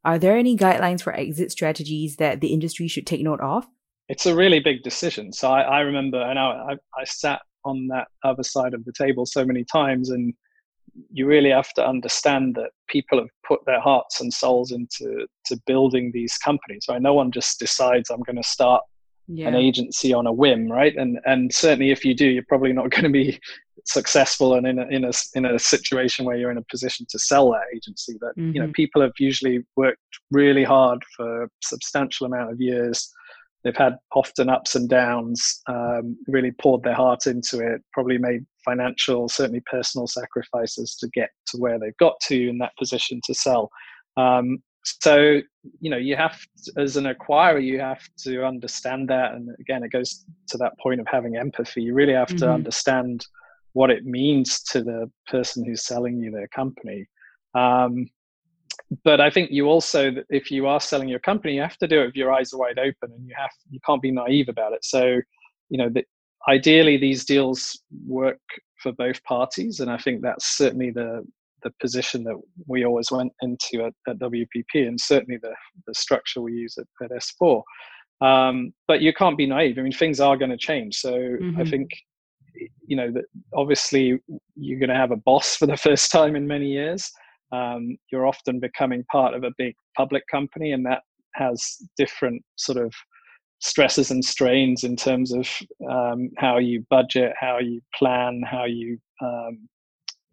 Are 0.04 0.18
there 0.18 0.36
any 0.36 0.56
guidelines 0.56 1.02
for 1.02 1.14
exit 1.14 1.52
strategies 1.52 2.16
that 2.16 2.40
the 2.40 2.52
industry 2.52 2.88
should 2.88 3.06
take 3.06 3.22
note 3.22 3.40
of? 3.40 3.66
It's 4.08 4.26
a 4.26 4.34
really 4.34 4.60
big 4.60 4.82
decision. 4.82 5.32
So 5.32 5.50
i, 5.50 5.62
I 5.62 5.80
remember 5.80 6.20
and 6.20 6.38
I, 6.38 6.76
I 6.96 7.04
sat 7.04 7.42
on 7.64 7.88
that 7.88 8.08
other 8.24 8.44
side 8.44 8.74
of 8.74 8.84
the 8.84 8.92
table 8.92 9.26
so 9.26 9.44
many 9.44 9.64
times 9.64 10.10
and 10.10 10.32
you 11.10 11.26
really 11.26 11.50
have 11.50 11.72
to 11.74 11.86
understand 11.86 12.54
that 12.54 12.70
people 12.88 13.18
have 13.18 13.28
put 13.46 13.60
their 13.66 13.80
hearts 13.80 14.20
and 14.20 14.32
souls 14.32 14.72
into 14.72 15.26
to 15.44 15.60
building 15.66 16.10
these 16.12 16.36
companies 16.38 16.86
right 16.88 17.02
no 17.02 17.14
one 17.14 17.30
just 17.30 17.58
decides 17.58 18.10
i'm 18.10 18.22
going 18.22 18.36
to 18.36 18.42
start 18.42 18.82
yeah. 19.28 19.48
an 19.48 19.54
agency 19.54 20.12
on 20.12 20.26
a 20.26 20.32
whim 20.32 20.70
right 20.70 20.96
and 20.96 21.18
and 21.24 21.52
certainly 21.52 21.90
if 21.90 22.04
you 22.04 22.14
do 22.14 22.26
you're 22.26 22.44
probably 22.48 22.72
not 22.72 22.90
going 22.90 23.04
to 23.04 23.10
be 23.10 23.38
successful 23.84 24.54
and 24.54 24.66
in 24.66 24.78
a, 24.78 24.86
in 24.86 25.04
a 25.04 25.12
in 25.34 25.44
a 25.44 25.58
situation 25.58 26.24
where 26.24 26.36
you're 26.36 26.50
in 26.50 26.58
a 26.58 26.64
position 26.70 27.06
to 27.08 27.18
sell 27.18 27.52
that 27.52 27.62
agency 27.74 28.16
but 28.20 28.30
mm-hmm. 28.30 28.52
you 28.52 28.60
know 28.60 28.66
mm-hmm. 28.66 28.72
people 28.72 29.00
have 29.00 29.12
usually 29.18 29.64
worked 29.76 30.00
really 30.30 30.64
hard 30.64 31.02
for 31.16 31.44
a 31.44 31.48
substantial 31.62 32.26
amount 32.26 32.50
of 32.50 32.60
years 32.60 33.12
they've 33.66 33.76
had 33.76 33.96
often 34.14 34.48
ups 34.48 34.76
and 34.76 34.88
downs, 34.88 35.60
um, 35.68 36.16
really 36.28 36.52
poured 36.52 36.84
their 36.84 36.94
heart 36.94 37.26
into 37.26 37.58
it, 37.58 37.82
probably 37.92 38.16
made 38.16 38.46
financial, 38.64 39.28
certainly 39.28 39.60
personal 39.68 40.06
sacrifices 40.06 40.94
to 40.94 41.08
get 41.08 41.30
to 41.48 41.56
where 41.56 41.76
they've 41.76 41.96
got 41.98 42.14
to 42.28 42.48
in 42.48 42.58
that 42.58 42.70
position 42.78 43.20
to 43.24 43.34
sell. 43.34 43.68
Um, 44.16 44.58
so, 44.84 45.40
you 45.80 45.90
know, 45.90 45.96
you 45.96 46.14
have, 46.14 46.38
to, 46.62 46.80
as 46.80 46.96
an 46.96 47.06
acquirer, 47.06 47.60
you 47.60 47.80
have 47.80 48.02
to 48.18 48.46
understand 48.46 49.08
that. 49.08 49.32
And 49.32 49.50
again, 49.58 49.82
it 49.82 49.90
goes 49.90 50.24
to 50.50 50.58
that 50.58 50.78
point 50.78 51.00
of 51.00 51.08
having 51.10 51.36
empathy. 51.36 51.82
You 51.82 51.94
really 51.94 52.12
have 52.12 52.28
mm-hmm. 52.28 52.46
to 52.46 52.52
understand 52.52 53.26
what 53.72 53.90
it 53.90 54.04
means 54.04 54.62
to 54.70 54.84
the 54.84 55.10
person 55.26 55.64
who's 55.64 55.84
selling 55.84 56.20
you 56.20 56.30
their 56.30 56.46
company. 56.48 57.04
Um, 57.56 58.06
but 59.04 59.20
I 59.20 59.30
think 59.30 59.50
you 59.50 59.66
also, 59.66 60.12
if 60.30 60.50
you 60.50 60.66
are 60.66 60.80
selling 60.80 61.08
your 61.08 61.18
company, 61.18 61.54
you 61.54 61.62
have 61.62 61.78
to 61.78 61.88
do 61.88 62.02
it 62.02 62.06
with 62.06 62.16
your 62.16 62.32
eyes 62.32 62.50
wide 62.52 62.78
open, 62.78 63.12
and 63.12 63.26
you 63.26 63.34
have 63.36 63.50
you 63.70 63.80
can't 63.84 64.02
be 64.02 64.12
naive 64.12 64.48
about 64.48 64.72
it. 64.72 64.84
So, 64.84 65.20
you 65.68 65.78
know, 65.78 65.88
the, 65.88 66.04
ideally 66.48 66.96
these 66.96 67.24
deals 67.24 67.82
work 68.06 68.40
for 68.82 68.92
both 68.92 69.22
parties, 69.24 69.80
and 69.80 69.90
I 69.90 69.98
think 69.98 70.22
that's 70.22 70.56
certainly 70.56 70.90
the 70.90 71.26
the 71.62 71.72
position 71.80 72.22
that 72.24 72.36
we 72.68 72.84
always 72.84 73.10
went 73.10 73.32
into 73.42 73.86
at, 73.86 73.92
at 74.08 74.18
WPP, 74.18 74.86
and 74.86 75.00
certainly 75.00 75.38
the 75.42 75.54
the 75.86 75.94
structure 75.94 76.40
we 76.40 76.52
use 76.52 76.78
at, 76.78 76.86
at 77.04 77.10
S4. 77.10 77.62
Um, 78.20 78.72
but 78.86 79.02
you 79.02 79.12
can't 79.12 79.36
be 79.36 79.46
naive. 79.46 79.78
I 79.78 79.82
mean, 79.82 79.92
things 79.92 80.20
are 80.20 80.36
going 80.36 80.52
to 80.52 80.56
change. 80.56 80.96
So 80.96 81.12
mm-hmm. 81.12 81.60
I 81.60 81.64
think 81.64 81.90
you 82.86 82.96
know 82.96 83.10
that 83.10 83.24
obviously 83.52 84.20
you're 84.54 84.78
going 84.78 84.90
to 84.90 84.94
have 84.94 85.10
a 85.10 85.16
boss 85.16 85.56
for 85.56 85.66
the 85.66 85.76
first 85.88 86.12
time 86.12 86.36
in 86.36 86.46
many 86.46 86.68
years 86.68 87.10
um, 87.52 87.96
you're 88.10 88.26
often 88.26 88.60
becoming 88.60 89.04
part 89.10 89.34
of 89.34 89.44
a 89.44 89.52
big 89.58 89.74
public 89.96 90.24
company, 90.30 90.72
and 90.72 90.84
that 90.86 91.02
has 91.34 91.76
different 91.96 92.42
sort 92.56 92.78
of 92.78 92.92
stresses 93.60 94.10
and 94.10 94.24
strains 94.24 94.84
in 94.84 94.96
terms 94.96 95.32
of 95.32 95.48
um, 95.90 96.30
how 96.38 96.58
you 96.58 96.84
budget, 96.90 97.32
how 97.38 97.58
you 97.58 97.80
plan, 97.94 98.42
how 98.44 98.64
you 98.64 98.98
um, 99.22 99.68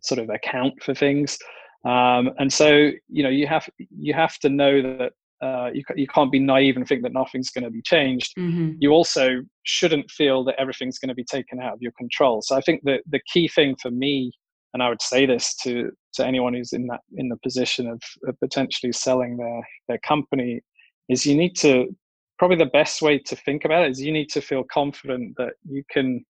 sort 0.02 0.20
of 0.20 0.30
account 0.30 0.74
for 0.84 0.94
things. 0.94 1.38
Um, 1.86 2.32
and 2.38 2.52
so, 2.52 2.92
you 3.10 3.24
know, 3.24 3.30
you 3.30 3.48
have 3.48 3.70
you 3.78 4.14
have 4.14 4.38
to 4.40 4.50
know 4.50 4.82
that 4.82 5.12
uh, 5.46 5.70
you 5.74 5.84
you 5.96 6.08
can't 6.08 6.32
be 6.32 6.40
naive 6.40 6.78
and 6.78 6.88
think 6.88 7.04
that 7.04 7.14
nothing's 7.14 7.50
going 7.50 7.66
to 7.66 7.70
be 7.70 7.82
changed. 7.82 8.34
Mm-hmm. 8.38 8.74
You 8.80 8.92
also 8.92 9.42
shouldn't 9.64 10.10
feel 10.10 10.44
that 10.46 10.56
everything's 10.58 11.00
going 11.00 11.10
to 11.10 11.16
be 11.16 11.26
taken 11.26 11.60
out 11.62 11.74
of 11.74 11.82
your 11.82 11.92
control. 11.98 12.42
So 12.42 12.56
I 12.56 12.62
think 12.62 12.82
that 12.84 13.02
the 13.10 13.20
key 13.32 13.48
thing 13.48 13.76
for 13.82 13.92
me 13.92 14.32
and 14.74 14.82
I 14.82 14.90
would 14.90 15.02
say 15.02 15.26
this 15.26 15.56
to 15.64 15.92
to 16.14 16.26
anyone 16.26 16.54
who's 16.54 16.74
in 16.74 16.88
that 16.88 17.02
in 17.18 17.30
the 17.30 17.38
position 17.38 17.88
of, 17.88 18.02
of 18.28 18.40
potentially 18.40 18.92
selling 18.92 19.38
their 19.38 19.68
their 19.88 20.00
company 20.00 20.62
is 21.10 21.26
you 21.26 21.36
need 21.36 21.56
to 21.58 21.96
probably 22.40 22.58
the 22.58 22.66
best 22.66 23.02
way 23.02 23.18
to 23.20 23.36
think 23.36 23.66
about 23.66 23.86
it 23.86 23.92
is 23.92 24.02
you 24.02 24.12
need 24.12 24.30
to 24.30 24.42
feel 24.42 24.64
confident 24.64 25.36
that 25.38 25.54
you 25.70 25.84
can 25.90 26.24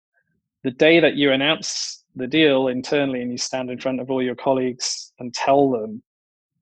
the 0.63 0.71
day 0.71 0.99
that 0.99 1.15
you 1.15 1.31
announce 1.31 2.03
the 2.15 2.27
deal 2.27 2.67
internally 2.67 3.21
and 3.21 3.31
you 3.31 3.37
stand 3.37 3.69
in 3.69 3.79
front 3.79 3.99
of 3.99 4.11
all 4.11 4.21
your 4.21 4.35
colleagues 4.35 5.13
and 5.19 5.33
tell 5.33 5.71
them 5.71 6.03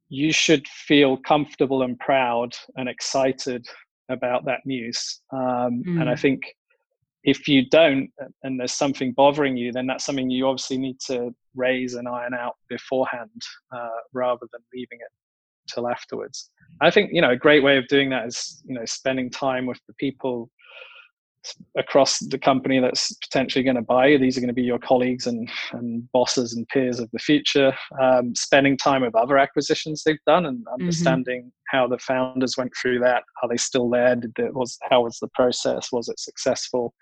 you 0.09 0.31
should 0.31 0.67
feel 0.67 1.17
comfortable 1.17 1.83
and 1.83 1.97
proud 1.99 2.53
and 2.77 2.87
excited 2.87 3.65
about 4.09 4.45
that 4.45 4.59
news 4.65 5.21
um, 5.33 5.83
mm. 5.85 5.99
and 5.99 6.09
i 6.09 6.13
mm. 6.13 6.19
think 6.19 6.41
if 7.23 7.47
you 7.47 7.67
don't 7.69 8.09
and 8.43 8.59
there's 8.59 8.73
something 8.73 9.11
bothering 9.13 9.57
you 9.57 9.71
then 9.71 9.87
that's 9.87 10.05
something 10.05 10.29
you 10.29 10.47
obviously 10.47 10.77
need 10.77 10.99
to 10.99 11.33
raise 11.55 11.95
and 11.95 12.07
iron 12.07 12.33
out 12.33 12.55
beforehand 12.69 13.41
uh, 13.75 13.87
rather 14.13 14.45
than 14.53 14.61
leaving 14.73 14.99
it 14.99 15.71
till 15.73 15.87
afterwards 15.87 16.49
i 16.81 16.89
think 16.89 17.11
you 17.13 17.21
know 17.21 17.31
a 17.31 17.35
great 17.35 17.63
way 17.63 17.77
of 17.77 17.87
doing 17.87 18.09
that 18.09 18.25
is 18.25 18.61
you 18.65 18.73
know 18.73 18.85
spending 18.85 19.29
time 19.29 19.65
with 19.65 19.79
the 19.87 19.93
people 19.95 20.49
across 21.77 22.19
the 22.19 22.37
company 22.37 22.79
that's 22.79 23.13
potentially 23.17 23.63
going 23.63 23.75
to 23.75 23.81
buy 23.81 24.07
you. 24.07 24.17
These 24.17 24.37
are 24.37 24.41
going 24.41 24.49
to 24.49 24.53
be 24.53 24.63
your 24.63 24.79
colleagues 24.79 25.27
and, 25.27 25.49
and 25.71 26.09
bosses 26.11 26.53
and 26.53 26.67
peers 26.67 26.99
of 26.99 27.09
the 27.11 27.19
future. 27.19 27.73
Um, 28.01 28.35
spending 28.35 28.77
time 28.77 29.01
with 29.01 29.15
other 29.15 29.37
acquisitions 29.37 30.03
they've 30.03 30.17
done 30.27 30.45
and 30.45 30.59
mm-hmm. 30.59 30.81
understanding 30.81 31.41
mm-hmm. 31.43 31.77
how 31.77 31.87
the 31.87 31.97
founders 31.99 32.55
went 32.57 32.71
through 32.79 32.99
that. 32.99 33.23
Are 33.41 33.49
they 33.49 33.57
still 33.57 33.89
there? 33.89 34.15
Did 34.15 34.33
it, 34.37 34.53
was 34.53 34.77
how 34.89 35.03
was 35.03 35.17
the 35.19 35.29
process? 35.33 35.91
Was 35.91 36.09
it 36.09 36.19
successful? 36.19 36.93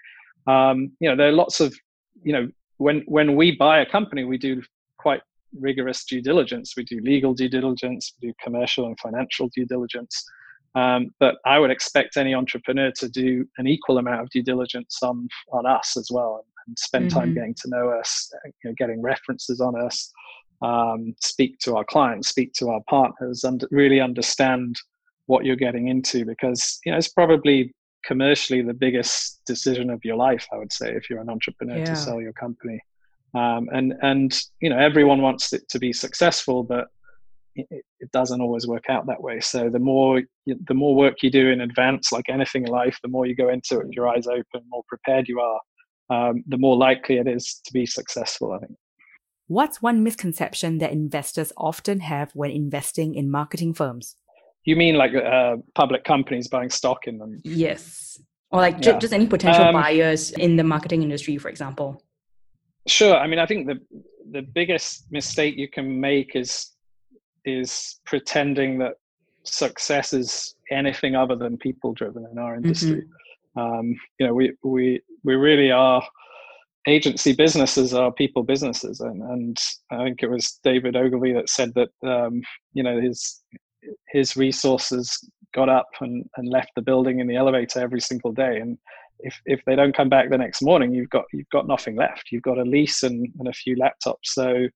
Um, 0.47 0.91
you 0.99 1.09
know, 1.09 1.15
there 1.15 1.27
are 1.27 1.33
lots 1.33 1.59
of, 1.59 1.75
you 2.23 2.33
know, 2.33 2.49
when 2.77 3.03
when 3.07 3.35
we 3.35 3.55
buy 3.55 3.79
a 3.79 3.85
company, 3.85 4.23
we 4.23 4.37
do 4.37 4.61
quite 4.97 5.21
rigorous 5.59 6.05
due 6.05 6.21
diligence. 6.21 6.73
We 6.77 6.83
do 6.83 6.99
legal 7.01 7.33
due 7.33 7.49
diligence, 7.49 8.13
we 8.21 8.29
do 8.29 8.33
commercial 8.41 8.85
and 8.85 8.99
financial 8.99 9.49
due 9.49 9.65
diligence. 9.65 10.23
Um, 10.75 11.09
but 11.19 11.37
I 11.45 11.57
would 11.59 11.71
expect 11.71 12.17
any 12.17 12.35
entrepreneur 12.35 12.91
to 12.97 13.09
do 13.09 13.45
an 13.57 13.67
equal 13.67 13.97
amount 13.97 14.21
of 14.21 14.29
due 14.29 14.43
diligence 14.43 14.99
on 15.01 15.27
on 15.51 15.65
us 15.65 15.97
as 15.97 16.09
well, 16.11 16.45
and 16.67 16.77
spend 16.77 17.09
mm-hmm. 17.09 17.19
time 17.19 17.33
getting 17.33 17.55
to 17.63 17.69
know 17.69 17.89
us, 17.89 18.31
you 18.45 18.69
know, 18.69 18.75
getting 18.77 19.01
references 19.01 19.59
on 19.59 19.79
us, 19.81 20.11
um, 20.61 21.15
speak 21.19 21.57
to 21.59 21.75
our 21.75 21.85
clients, 21.85 22.29
speak 22.29 22.53
to 22.53 22.69
our 22.69 22.81
partners, 22.87 23.43
and 23.43 23.65
really 23.71 23.99
understand 23.99 24.75
what 25.25 25.45
you're 25.45 25.55
getting 25.55 25.89
into 25.89 26.25
because 26.25 26.79
you 26.85 26.91
know 26.91 26.97
it's 26.97 27.09
probably 27.09 27.73
commercially 28.03 28.61
the 28.61 28.73
biggest 28.73 29.41
decision 29.45 29.89
of 29.89 30.03
your 30.03 30.15
life. 30.15 30.47
I 30.53 30.57
would 30.57 30.73
say 30.73 30.93
if 30.93 31.09
you're 31.09 31.21
an 31.21 31.29
entrepreneur 31.29 31.79
yeah. 31.79 31.85
to 31.85 31.95
sell 31.95 32.21
your 32.21 32.33
company, 32.33 32.79
um, 33.33 33.69
and 33.71 33.93
and 34.01 34.39
you 34.61 34.69
know 34.69 34.77
everyone 34.77 35.21
wants 35.21 35.53
it 35.53 35.67
to 35.69 35.79
be 35.79 35.93
successful, 35.93 36.63
but 36.63 36.87
it, 37.55 37.67
it, 37.99 38.11
doesn't 38.11 38.41
always 38.41 38.67
work 38.67 38.85
out 38.89 39.07
that 39.07 39.21
way. 39.21 39.39
So 39.39 39.69
the 39.69 39.79
more 39.79 40.21
the 40.45 40.73
more 40.73 40.95
work 40.95 41.23
you 41.23 41.31
do 41.31 41.49
in 41.49 41.61
advance, 41.61 42.11
like 42.11 42.29
anything 42.29 42.63
in 42.63 42.71
life, 42.71 42.97
the 43.01 43.09
more 43.09 43.25
you 43.25 43.35
go 43.35 43.49
into 43.49 43.79
it 43.79 43.87
with 43.87 43.95
your 43.95 44.07
eyes 44.07 44.27
open, 44.27 44.61
more 44.69 44.83
prepared 44.87 45.27
you 45.27 45.39
are, 45.39 45.59
um, 46.09 46.43
the 46.47 46.57
more 46.57 46.77
likely 46.77 47.17
it 47.17 47.27
is 47.27 47.61
to 47.65 47.73
be 47.73 47.85
successful. 47.85 48.53
I 48.53 48.59
think. 48.59 48.77
What's 49.47 49.81
one 49.81 50.03
misconception 50.03 50.79
that 50.79 50.91
investors 50.91 51.53
often 51.55 52.01
have 52.01 52.31
when 52.33 52.51
investing 52.51 53.15
in 53.15 53.31
marketing 53.31 53.73
firms? 53.73 54.15
You 54.67 54.75
mean 54.75 54.95
like 54.95 55.15
uh, 55.15 55.55
public 55.75 56.03
companies 56.03 56.49
buying 56.49 56.69
stock 56.69 57.07
in 57.07 57.17
them? 57.17 57.39
Yes. 57.45 58.19
Or 58.51 58.59
like 58.59 58.83
yeah. 58.83 58.99
just 58.99 59.13
any 59.13 59.25
potential 59.25 59.63
um, 59.63 59.73
buyers 59.73 60.31
in 60.31 60.57
the 60.57 60.63
marketing 60.65 61.03
industry, 61.03 61.37
for 61.37 61.47
example. 61.47 62.03
Sure. 62.85 63.15
I 63.15 63.27
mean, 63.27 63.39
I 63.39 63.45
think 63.45 63.67
the 63.67 63.79
the 64.31 64.41
biggest 64.41 65.09
mistake 65.09 65.55
you 65.55 65.69
can 65.69 66.01
make 66.01 66.35
is 66.35 66.75
is 67.45 68.01
pretending 68.05 68.77
that 68.79 68.95
success 69.43 70.11
is 70.11 70.55
anything 70.69 71.15
other 71.15 71.37
than 71.37 71.57
people 71.57 71.93
driven 71.93 72.27
in 72.29 72.37
our 72.37 72.55
industry. 72.55 73.03
Mm-hmm. 73.55 73.59
Um, 73.61 73.95
you 74.19 74.27
know, 74.27 74.33
we 74.33 74.51
we 74.63 75.01
we 75.23 75.35
really 75.35 75.71
are 75.71 76.05
agency 76.89 77.33
businesses 77.33 77.93
are 77.93 78.11
people 78.11 78.43
businesses, 78.43 78.99
and, 78.99 79.21
and 79.21 79.57
I 79.91 80.03
think 80.03 80.23
it 80.23 80.29
was 80.29 80.59
David 80.61 80.97
Ogilvy 80.97 81.31
that 81.33 81.47
said 81.49 81.73
that 81.75 81.89
um, 82.05 82.41
you 82.73 82.83
know 82.83 82.99
his 82.99 83.41
his 84.09 84.35
resources 84.35 85.19
got 85.53 85.69
up 85.69 85.87
and, 86.01 86.25
and 86.37 86.49
left 86.49 86.71
the 86.75 86.81
building 86.81 87.19
in 87.19 87.27
the 87.27 87.35
elevator 87.35 87.79
every 87.79 88.01
single 88.01 88.31
day, 88.31 88.59
and 88.59 88.77
if 89.19 89.39
if 89.45 89.61
they 89.65 89.75
don't 89.75 89.95
come 89.95 90.09
back 90.09 90.29
the 90.29 90.37
next 90.37 90.61
morning, 90.61 90.93
you've 90.93 91.09
got 91.09 91.25
you've 91.33 91.49
got 91.49 91.67
nothing 91.67 91.95
left. 91.95 92.31
You've 92.31 92.43
got 92.43 92.57
a 92.57 92.63
lease 92.63 93.03
and, 93.03 93.27
and 93.39 93.47
a 93.47 93.53
few 93.53 93.75
laptops. 93.75 94.25
So 94.25 94.67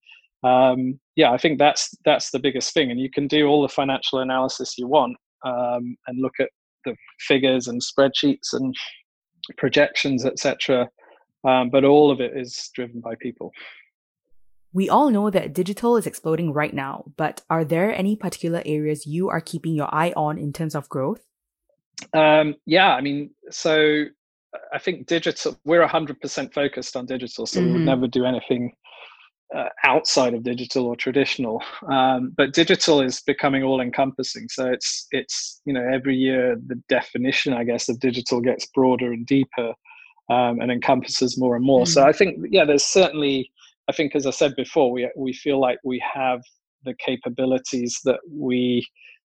um, 0.43 0.99
yeah, 1.15 1.31
I 1.31 1.37
think 1.37 1.59
that's 1.59 1.95
that's 2.05 2.31
the 2.31 2.39
biggest 2.39 2.73
thing, 2.73 2.91
and 2.91 2.99
you 2.99 3.09
can 3.09 3.27
do 3.27 3.47
all 3.47 3.61
the 3.61 3.69
financial 3.69 4.19
analysis 4.19 4.77
you 4.77 4.87
want 4.87 5.17
um, 5.45 5.95
and 6.07 6.21
look 6.21 6.33
at 6.39 6.49
the 6.85 6.95
figures 7.19 7.67
and 7.67 7.81
spreadsheets 7.81 8.53
and 8.53 8.75
projections, 9.57 10.25
etc. 10.25 10.89
Um, 11.43 11.69
but 11.69 11.83
all 11.83 12.11
of 12.11 12.21
it 12.21 12.35
is 12.35 12.69
driven 12.73 13.01
by 13.01 13.15
people. 13.19 13.51
We 14.73 14.89
all 14.89 15.09
know 15.09 15.29
that 15.29 15.53
digital 15.53 15.97
is 15.97 16.07
exploding 16.07 16.53
right 16.53 16.73
now, 16.73 17.05
but 17.17 17.41
are 17.49 17.65
there 17.65 17.93
any 17.93 18.15
particular 18.15 18.61
areas 18.65 19.05
you 19.05 19.29
are 19.29 19.41
keeping 19.41 19.73
your 19.75 19.93
eye 19.93 20.13
on 20.15 20.37
in 20.37 20.53
terms 20.53 20.75
of 20.75 20.87
growth? 20.87 21.21
Um, 22.13 22.55
yeah, 22.65 22.95
I 22.95 23.01
mean, 23.01 23.31
so 23.49 24.05
I 24.73 24.79
think 24.79 25.07
digital, 25.07 25.57
we're 25.65 25.85
100% 25.85 26.53
focused 26.53 26.95
on 26.95 27.05
digital, 27.05 27.45
so 27.45 27.59
mm-hmm. 27.59 27.67
we 27.67 27.73
would 27.73 27.85
never 27.85 28.07
do 28.07 28.25
anything 28.25 28.73
uh, 29.55 29.69
outside 29.83 30.33
of 30.33 30.43
digital 30.43 30.87
or 30.87 30.95
traditional. 30.95 31.61
Um, 31.89 32.33
but 32.35 32.53
digital 32.53 33.01
is 33.01 33.21
becoming 33.21 33.63
all 33.63 33.81
encompassing. 33.81 34.47
So 34.49 34.67
it's, 34.67 35.07
it's, 35.11 35.61
you 35.65 35.73
know, 35.73 35.85
every 35.91 36.15
year 36.15 36.55
the 36.67 36.81
definition, 36.87 37.53
I 37.53 37.65
guess, 37.65 37.89
of 37.89 37.99
digital 37.99 38.39
gets 38.39 38.65
broader 38.67 39.11
and 39.11 39.25
deeper 39.25 39.73
um, 40.29 40.61
and 40.61 40.71
encompasses 40.71 41.37
more 41.37 41.55
and 41.55 41.65
more. 41.65 41.83
Mm-hmm. 41.83 41.91
So 41.91 42.03
I 42.03 42.13
think, 42.13 42.39
yeah, 42.49 42.63
there's 42.63 42.85
certainly, 42.85 43.51
I 43.89 43.93
think, 43.93 44.15
as 44.15 44.25
I 44.25 44.31
said 44.31 44.55
before, 44.55 44.91
we, 44.91 45.09
we 45.15 45.33
feel 45.33 45.59
like 45.59 45.79
we 45.83 46.03
have 46.13 46.41
the 46.83 46.95
capabilities 46.95 47.99
that 48.05 48.19
we 48.29 48.85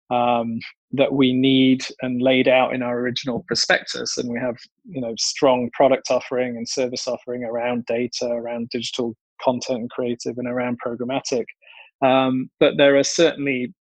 um, 0.10 0.60
that 0.92 1.12
we 1.12 1.34
need 1.34 1.84
and 2.02 2.22
laid 2.22 2.48
out 2.48 2.74
in 2.76 2.84
our 2.84 3.00
original 3.00 3.44
prospectus. 3.48 4.18
And 4.18 4.30
we 4.30 4.40
have, 4.40 4.58
you 4.86 5.02
know, 5.02 5.14
strong 5.18 5.70
product 5.74 6.12
offering 6.12 6.56
and 6.56 6.68
service 6.68 7.08
offering 7.08 7.44
around 7.44 7.86
data, 7.88 8.28
around 8.28 8.70
digital 8.70 9.16
content 9.42 9.80
and 9.80 9.90
creative, 9.90 10.38
and 10.38 10.48
around 10.48 10.78
programmatic. 10.86 11.46
Um, 12.06 12.50
but 12.60 12.78
there 12.78 12.98
are 12.98 13.04
certainly, 13.04 13.74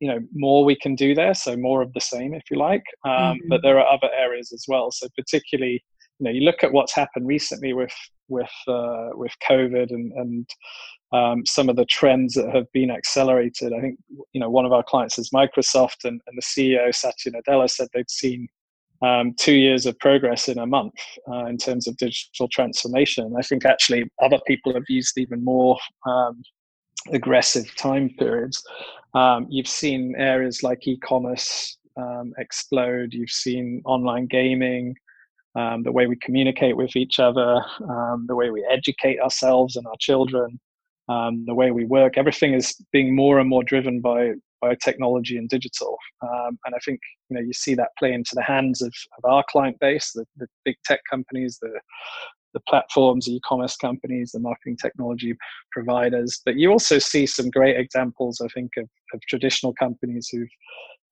you 0.00 0.08
know, 0.08 0.18
more 0.34 0.64
we 0.64 0.74
can 0.74 0.94
do 0.96 1.14
there. 1.14 1.34
So 1.34 1.56
more 1.56 1.82
of 1.82 1.92
the 1.92 2.00
same, 2.00 2.34
if 2.34 2.42
you 2.50 2.58
like. 2.58 2.82
Um, 3.04 3.12
mm-hmm. 3.12 3.48
But 3.48 3.62
there 3.62 3.78
are 3.78 3.86
other 3.86 4.10
areas 4.16 4.52
as 4.52 4.64
well. 4.66 4.90
So 4.90 5.06
particularly, 5.16 5.82
you 6.18 6.24
know, 6.24 6.30
you 6.30 6.40
look 6.40 6.64
at 6.64 6.72
what's 6.72 6.94
happened 6.94 7.26
recently 7.28 7.72
with 7.72 7.92
with 8.28 8.50
uh, 8.66 9.10
with 9.14 9.32
COVID 9.48 9.90
and 9.90 10.12
and 10.12 10.50
um, 11.12 11.46
some 11.46 11.68
of 11.68 11.76
the 11.76 11.86
trends 11.86 12.34
that 12.34 12.54
have 12.54 12.70
been 12.72 12.90
accelerated. 12.90 13.72
I 13.72 13.80
think 13.80 13.98
you 14.32 14.40
know 14.40 14.50
one 14.50 14.66
of 14.66 14.72
our 14.72 14.82
clients 14.82 15.18
is 15.18 15.30
Microsoft, 15.30 16.04
and, 16.04 16.20
and 16.26 16.36
the 16.36 16.42
CEO 16.42 16.94
Satya 16.94 17.32
Nadella 17.32 17.70
said 17.70 17.88
they'd 17.92 18.10
seen 18.10 18.48
um, 19.02 19.34
two 19.34 19.54
years 19.54 19.86
of 19.86 19.98
progress 19.98 20.48
in 20.48 20.58
a 20.58 20.66
month 20.66 20.94
uh, 21.30 21.46
in 21.46 21.56
terms 21.56 21.86
of 21.86 21.96
digital 21.96 22.48
transformation. 22.48 23.34
I 23.38 23.42
think 23.42 23.64
actually 23.64 24.10
other 24.22 24.40
people 24.46 24.74
have 24.74 24.88
used 24.88 25.18
even 25.18 25.44
more 25.44 25.78
um, 26.06 26.42
aggressive 27.12 27.74
time 27.76 28.10
periods. 28.18 28.62
Um, 29.14 29.46
you've 29.48 29.68
seen 29.68 30.14
areas 30.18 30.62
like 30.62 30.86
e-commerce 30.86 31.78
um, 31.96 32.32
explode. 32.38 33.12
You've 33.12 33.30
seen 33.30 33.82
online 33.84 34.26
gaming. 34.26 34.94
Um, 35.58 35.82
the 35.82 35.92
way 35.92 36.06
we 36.06 36.16
communicate 36.16 36.76
with 36.76 36.94
each 36.94 37.18
other, 37.18 37.60
um, 37.88 38.26
the 38.28 38.36
way 38.36 38.50
we 38.50 38.64
educate 38.70 39.18
ourselves 39.20 39.74
and 39.76 39.86
our 39.86 39.96
children, 39.98 40.60
um, 41.08 41.44
the 41.46 41.54
way 41.54 41.70
we 41.72 41.84
work. 41.84 42.16
Everything 42.16 42.52
is 42.54 42.74
being 42.92 43.16
more 43.16 43.40
and 43.40 43.48
more 43.48 43.64
driven 43.64 44.00
by 44.00 44.34
by 44.60 44.74
technology 44.74 45.36
and 45.36 45.48
digital. 45.48 45.96
Um, 46.22 46.58
and 46.64 46.74
I 46.74 46.78
think 46.84 47.00
you 47.28 47.34
know 47.36 47.42
you 47.42 47.52
see 47.52 47.74
that 47.74 47.90
play 47.98 48.12
into 48.12 48.34
the 48.34 48.42
hands 48.42 48.82
of, 48.82 48.92
of 49.18 49.30
our 49.32 49.44
client 49.50 49.76
base, 49.80 50.12
the, 50.12 50.24
the 50.36 50.46
big 50.64 50.76
tech 50.84 51.00
companies, 51.10 51.58
the 51.60 51.72
the 52.54 52.60
platforms, 52.60 53.28
e-commerce 53.28 53.76
companies, 53.76 54.32
the 54.32 54.40
marketing 54.40 54.76
technology 54.80 55.34
providers. 55.70 56.40
But 56.44 56.56
you 56.56 56.70
also 56.70 56.98
see 56.98 57.26
some 57.26 57.50
great 57.50 57.76
examples, 57.76 58.40
I 58.42 58.48
think, 58.48 58.70
of, 58.78 58.88
of 59.12 59.20
traditional 59.28 59.74
companies 59.74 60.28
who've 60.30 60.48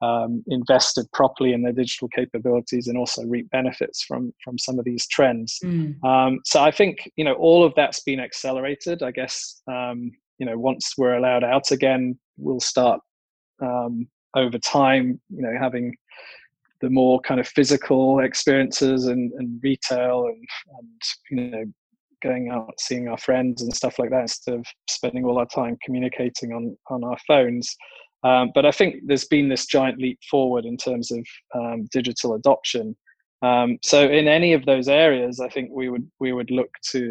um, 0.03 0.45
invested 0.49 1.07
properly 1.13 1.53
in 1.53 1.63
their 1.63 1.73
digital 1.73 2.09
capabilities 2.09 2.87
and 2.87 2.99
also 2.99 3.25
reap 3.25 3.49
benefits 3.51 4.03
from 4.03 4.33
from 4.45 4.59
some 4.59 4.79
of 4.79 4.85
these 4.85 5.07
trends. 5.07 5.59
Mm. 5.65 6.03
Um, 6.05 6.41
so 6.45 6.63
I 6.63 6.71
think 6.71 7.11
you 7.17 7.25
know 7.25 7.35
all 7.35 7.65
of 7.65 7.73
that's 7.77 8.01
been 8.03 8.21
accelerated. 8.21 9.03
I 9.03 9.11
guess 9.11 9.63
um, 9.69 10.13
you 10.39 10.47
know 10.47 10.59
once 10.59 10.95
we're 10.99 11.17
allowed 11.17 11.45
out 11.45 11.71
again, 11.71 12.19
we'll 12.37 12.61
start 12.61 13.01
um, 13.63 14.09
over 14.35 14.59
time. 14.59 15.21
You 15.31 15.43
know 15.43 15.55
having 15.59 15.97
the 16.83 16.91
more 16.91 17.21
kind 17.21 17.41
of 17.41 17.49
physical 17.49 18.21
experiences 18.21 19.07
and, 19.07 19.33
and 19.39 19.59
retail 19.63 20.27
and, 20.27 20.47
and 20.79 21.03
you 21.31 21.51
know 21.51 21.65
going 22.23 22.51
out 22.51 22.73
seeing 22.79 23.09
our 23.09 23.19
friends 23.19 23.63
and 23.63 23.75
stuff 23.75 23.99
like 23.99 24.11
that 24.11 24.23
instead 24.23 24.55
of 24.55 24.67
spending 24.89 25.25
all 25.25 25.39
our 25.39 25.47
time 25.47 25.77
communicating 25.85 26.53
on 26.53 26.77
on 26.89 27.05
our 27.05 27.17
phones 27.27 27.75
um, 28.27 28.51
but 28.55 28.65
I 28.71 28.73
think 28.79 28.91
there's 29.07 29.29
been 29.37 29.49
this 29.49 29.67
giant 29.67 29.99
leap 29.99 30.19
forward 30.31 30.65
in 30.65 30.77
terms 30.77 31.11
of 31.11 31.25
um, 31.55 31.79
digital 31.93 32.35
adoption. 32.35 32.97
Um, 33.43 33.79
so 33.83 33.99
in 34.21 34.27
any 34.29 34.53
of 34.55 34.65
those 34.65 34.89
areas, 34.89 35.41
I 35.47 35.49
think 35.55 35.71
we 35.73 35.89
would 35.93 36.07
we 36.19 36.33
would 36.33 36.51
look 36.51 36.73
to 36.93 37.03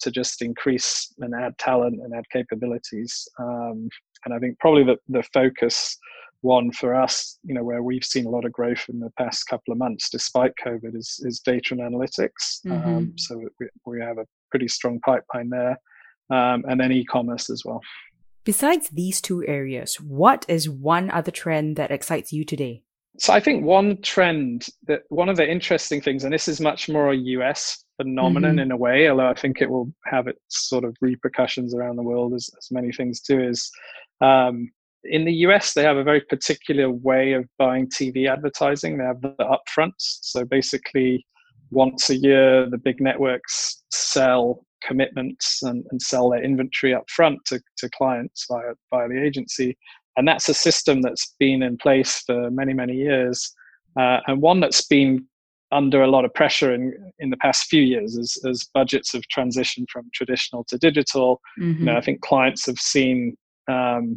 to 0.00 0.10
just 0.10 0.42
increase 0.42 1.12
and 1.18 1.34
add 1.34 1.54
talent 1.58 2.00
and 2.02 2.14
add 2.14 2.24
capabilities. 2.30 3.28
Um, 3.38 3.88
and 4.24 4.34
I 4.34 4.38
think 4.38 4.58
probably 4.58 4.84
the, 4.84 4.98
the 5.08 5.24
focus 5.34 5.98
one 6.42 6.72
for 6.72 6.94
us, 6.94 7.38
you 7.42 7.54
know, 7.54 7.62
where 7.62 7.82
we've 7.82 8.04
seen 8.04 8.26
a 8.26 8.30
lot 8.30 8.44
of 8.44 8.52
growth 8.52 8.84
in 8.88 8.98
the 8.98 9.10
past 9.18 9.44
couple 9.44 9.72
of 9.72 9.78
months, 9.78 10.08
despite 10.08 10.52
COVID, 10.64 10.96
is, 10.96 11.20
is 11.24 11.40
data 11.40 11.74
and 11.74 11.80
analytics. 11.80 12.60
Mm-hmm. 12.66 12.88
Um, 12.88 13.12
so 13.16 13.42
we, 13.58 13.66
we 13.84 14.00
have 14.00 14.18
a 14.18 14.26
pretty 14.50 14.68
strong 14.68 15.00
pipeline 15.00 15.50
there, 15.50 15.78
um, 16.30 16.64
and 16.68 16.80
then 16.80 16.92
e-commerce 16.92 17.50
as 17.50 17.62
well. 17.64 17.80
Besides 18.44 18.88
these 18.90 19.20
two 19.20 19.44
areas, 19.46 19.96
what 19.96 20.46
is 20.48 20.68
one 20.68 21.10
other 21.10 21.30
trend 21.30 21.76
that 21.76 21.90
excites 21.90 22.32
you 22.32 22.44
today? 22.44 22.82
So 23.18 23.34
I 23.34 23.40
think 23.40 23.64
one 23.64 24.00
trend 24.00 24.68
that 24.86 25.02
one 25.08 25.28
of 25.28 25.36
the 25.36 25.48
interesting 25.48 26.00
things, 26.00 26.24
and 26.24 26.32
this 26.32 26.48
is 26.48 26.60
much 26.60 26.88
more 26.88 27.12
a 27.12 27.16
US 27.16 27.84
phenomenon 27.96 28.52
mm-hmm. 28.52 28.60
in 28.60 28.70
a 28.70 28.76
way, 28.76 29.10
although 29.10 29.28
I 29.28 29.34
think 29.34 29.60
it 29.60 29.68
will 29.68 29.92
have 30.06 30.26
its 30.26 30.68
sort 30.68 30.84
of 30.84 30.96
repercussions 31.00 31.74
around 31.74 31.96
the 31.96 32.02
world 32.02 32.32
as, 32.34 32.48
as 32.56 32.68
many 32.70 32.92
things 32.92 33.20
do, 33.20 33.42
is 33.42 33.70
um, 34.22 34.70
in 35.04 35.24
the 35.24 35.32
US 35.46 35.74
they 35.74 35.82
have 35.82 35.96
a 35.96 36.04
very 36.04 36.20
particular 36.22 36.90
way 36.90 37.32
of 37.32 37.44
buying 37.58 37.88
TV 37.88 38.26
advertising. 38.26 38.96
They 38.96 39.04
have 39.04 39.20
the 39.20 39.34
upfronts. 39.40 40.18
So 40.22 40.44
basically, 40.44 41.26
once 41.70 42.10
a 42.10 42.16
year, 42.16 42.68
the 42.70 42.78
big 42.78 43.00
networks 43.00 43.82
sell 43.90 44.64
commitments 44.82 45.62
and, 45.62 45.84
and 45.90 46.00
sell 46.00 46.30
their 46.30 46.42
inventory 46.42 46.94
up 46.94 47.08
front 47.10 47.44
to, 47.46 47.60
to 47.78 47.88
clients 47.90 48.46
via, 48.50 48.72
via 48.90 49.08
the 49.08 49.22
agency. 49.22 49.76
And 50.16 50.26
that's 50.26 50.48
a 50.48 50.54
system 50.54 51.02
that's 51.02 51.34
been 51.38 51.62
in 51.62 51.76
place 51.76 52.22
for 52.26 52.50
many, 52.50 52.74
many 52.74 52.94
years, 52.94 53.54
uh, 53.98 54.18
and 54.26 54.40
one 54.40 54.60
that's 54.60 54.86
been 54.86 55.26
under 55.72 56.02
a 56.02 56.08
lot 56.08 56.24
of 56.24 56.34
pressure 56.34 56.74
in 56.74 57.12
in 57.20 57.30
the 57.30 57.36
past 57.36 57.68
few 57.68 57.82
years 57.82 58.18
as 58.18 58.36
as 58.48 58.68
budgets 58.74 59.12
have 59.12 59.22
transitioned 59.34 59.88
from 59.90 60.10
traditional 60.12 60.64
to 60.64 60.76
digital. 60.78 61.40
Mm-hmm. 61.60 61.80
You 61.80 61.84
know, 61.86 61.96
I 61.96 62.00
think 62.00 62.20
clients 62.22 62.66
have 62.66 62.78
seen 62.78 63.36
um, 63.68 64.16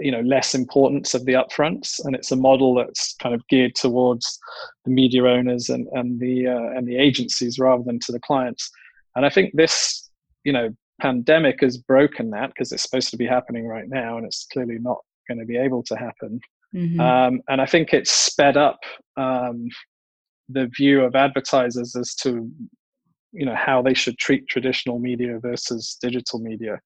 you 0.00 0.10
know 0.10 0.20
less 0.20 0.54
importance 0.54 1.14
of 1.14 1.24
the 1.24 1.32
upfronts, 1.32 2.04
and 2.04 2.14
it's 2.14 2.32
a 2.32 2.36
model 2.36 2.74
that's 2.74 3.14
kind 3.14 3.34
of 3.34 3.46
geared 3.48 3.74
towards 3.74 4.38
the 4.84 4.90
media 4.90 5.24
owners 5.24 5.68
and 5.68 5.86
and 5.92 6.20
the 6.20 6.46
uh, 6.46 6.76
and 6.76 6.86
the 6.86 6.96
agencies 6.96 7.58
rather 7.58 7.82
than 7.84 7.98
to 8.00 8.12
the 8.12 8.20
clients. 8.20 8.70
And 9.18 9.26
I 9.26 9.30
think 9.30 9.50
this 9.54 10.08
you 10.44 10.52
know 10.52 10.70
pandemic 11.00 11.60
has 11.60 11.76
broken 11.76 12.30
that 12.30 12.50
because 12.50 12.70
it's 12.70 12.84
supposed 12.84 13.10
to 13.10 13.16
be 13.16 13.26
happening 13.26 13.66
right 13.66 13.88
now, 13.88 14.16
and 14.16 14.24
it's 14.24 14.46
clearly 14.52 14.78
not 14.78 14.98
going 15.26 15.40
to 15.40 15.44
be 15.44 15.56
able 15.56 15.82
to 15.82 15.96
happen. 15.96 16.40
Mm-hmm. 16.72 17.00
Um, 17.00 17.40
and 17.48 17.60
I 17.60 17.66
think 17.66 17.92
it's 17.92 18.12
sped 18.12 18.56
up 18.56 18.78
um, 19.16 19.66
the 20.48 20.70
view 20.76 21.02
of 21.02 21.16
advertisers 21.16 21.96
as 21.96 22.14
to 22.22 22.48
you 23.32 23.44
know 23.44 23.56
how 23.56 23.82
they 23.82 23.92
should 23.92 24.18
treat 24.18 24.46
traditional 24.46 25.00
media 25.00 25.40
versus 25.40 25.98
digital 26.00 26.38
media. 26.38 26.78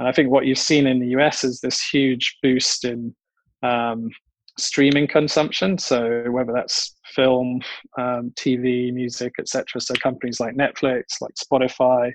And 0.00 0.08
I 0.08 0.12
think 0.12 0.28
what 0.28 0.44
you've 0.44 0.58
seen 0.58 0.88
in 0.88 0.98
the 0.98 1.10
US 1.18 1.44
is 1.44 1.60
this 1.60 1.80
huge 1.86 2.36
boost 2.42 2.84
in 2.84 3.14
um, 3.62 4.10
streaming 4.58 5.06
consumption. 5.06 5.78
So 5.78 6.24
whether 6.30 6.52
that's 6.52 6.96
film, 7.14 7.60
um, 7.98 8.32
TV, 8.36 8.92
music, 8.92 9.34
etc. 9.38 9.80
So 9.80 9.94
companies 9.94 10.40
like 10.40 10.54
Netflix, 10.54 11.20
like 11.20 11.34
Spotify, 11.34 12.12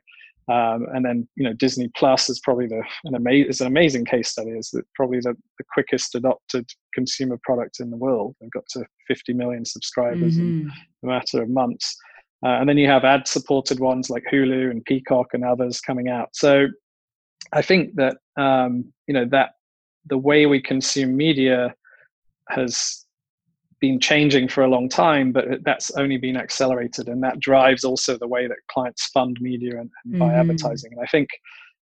um, 0.52 0.88
and 0.94 1.06
then 1.06 1.28
you 1.36 1.44
know 1.44 1.54
Disney 1.54 1.90
Plus 1.96 2.30
is 2.30 2.40
probably 2.40 2.68
the 2.68 2.84
an 3.06 3.16
amazing 3.16 3.50
is 3.50 3.62
an 3.62 3.68
amazing 3.68 4.06
case 4.06 4.30
study. 4.30 4.52
Is 4.52 4.70
that 4.72 4.84
probably 4.96 5.20
the, 5.20 5.36
the 5.58 5.64
quickest 5.72 6.16
adopted 6.16 6.68
consumer 6.94 7.40
product 7.44 7.80
in 7.80 7.90
the 7.90 7.98
world? 7.98 8.36
They've 8.40 8.52
got 8.52 8.68
to 8.72 8.86
50 9.08 9.34
million 9.34 9.66
subscribers 9.66 10.36
mm-hmm. 10.38 10.68
in 10.68 10.72
a 11.04 11.08
matter 11.08 11.42
of 11.42 11.50
months. 11.50 11.96
Uh, 12.44 12.58
and 12.60 12.68
then 12.68 12.78
you 12.78 12.88
have 12.88 13.04
ad 13.04 13.28
supported 13.28 13.80
ones 13.80 14.10
like 14.10 14.24
Hulu 14.32 14.72
and 14.72 14.84
Peacock 14.84 15.28
and 15.34 15.46
others 15.46 15.80
coming 15.80 16.10
out. 16.10 16.30
So 16.34 16.68
I 17.54 17.62
think 17.62 17.96
that 17.96 18.18
um, 18.36 18.92
you 19.08 19.14
know 19.14 19.26
that 19.32 19.52
the 20.08 20.18
way 20.18 20.48
we 20.48 20.60
consume 20.60 21.16
media 21.16 21.76
has 22.52 23.06
been 23.80 24.00
changing 24.00 24.48
for 24.48 24.64
a 24.64 24.68
long 24.68 24.88
time, 24.88 25.32
but 25.32 25.46
that's 25.64 25.92
only 25.92 26.18
been 26.18 26.38
accelerated, 26.38 27.08
and 27.08 27.24
that 27.24 27.40
drives 27.40 27.84
also 27.84 28.18
the 28.18 28.28
way 28.28 28.48
that 28.48 28.58
clients 28.70 29.08
fund 29.08 29.38
media 29.42 29.80
and, 29.80 29.90
and 30.06 30.20
buy 30.20 30.28
mm-hmm. 30.28 30.40
advertising. 30.40 30.92
And 30.94 31.02
I 31.02 31.08
think 31.08 31.30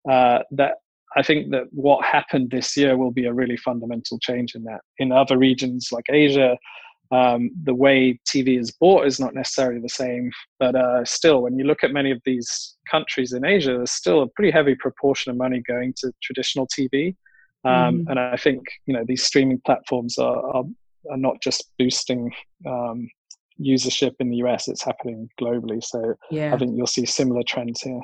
uh, 0.09 0.39
that 0.51 0.75
I 1.17 1.23
think 1.23 1.51
that 1.51 1.65
what 1.71 2.05
happened 2.05 2.51
this 2.51 2.77
year 2.77 2.95
will 2.97 3.11
be 3.11 3.25
a 3.25 3.33
really 3.33 3.57
fundamental 3.57 4.17
change 4.19 4.55
in 4.55 4.63
that. 4.63 4.81
In 4.97 5.11
other 5.11 5.37
regions 5.37 5.89
like 5.91 6.05
Asia, 6.09 6.57
um, 7.11 7.51
the 7.63 7.75
way 7.75 8.17
TV 8.25 8.57
is 8.57 8.71
bought 8.71 9.05
is 9.05 9.19
not 9.19 9.35
necessarily 9.35 9.81
the 9.81 9.89
same, 9.89 10.31
but 10.59 10.75
uh, 10.75 11.03
still, 11.03 11.41
when 11.41 11.59
you 11.59 11.65
look 11.65 11.83
at 11.83 11.91
many 11.91 12.11
of 12.11 12.21
these 12.23 12.77
countries 12.89 13.33
in 13.33 13.45
Asia, 13.45 13.73
there's 13.75 13.91
still 13.91 14.21
a 14.21 14.27
pretty 14.29 14.51
heavy 14.51 14.75
proportion 14.75 15.29
of 15.29 15.37
money 15.37 15.61
going 15.67 15.93
to 15.97 16.13
traditional 16.23 16.67
TV. 16.67 17.15
Um, 17.63 17.71
mm. 17.71 18.05
And 18.09 18.19
I 18.19 18.37
think 18.37 18.63
you 18.85 18.93
know 18.93 19.03
these 19.05 19.23
streaming 19.23 19.61
platforms 19.65 20.17
are, 20.17 20.45
are 20.55 20.63
are 21.09 21.17
not 21.17 21.41
just 21.41 21.71
boosting 21.77 22.31
um, 22.65 23.07
usership 23.59 24.15
in 24.19 24.29
the 24.29 24.37
US, 24.37 24.67
it's 24.67 24.83
happening 24.83 25.29
globally. 25.39 25.83
So 25.83 26.15
yeah. 26.29 26.53
I 26.53 26.57
think 26.57 26.75
you'll 26.75 26.87
see 26.87 27.05
similar 27.05 27.43
trends 27.43 27.81
here. 27.81 28.01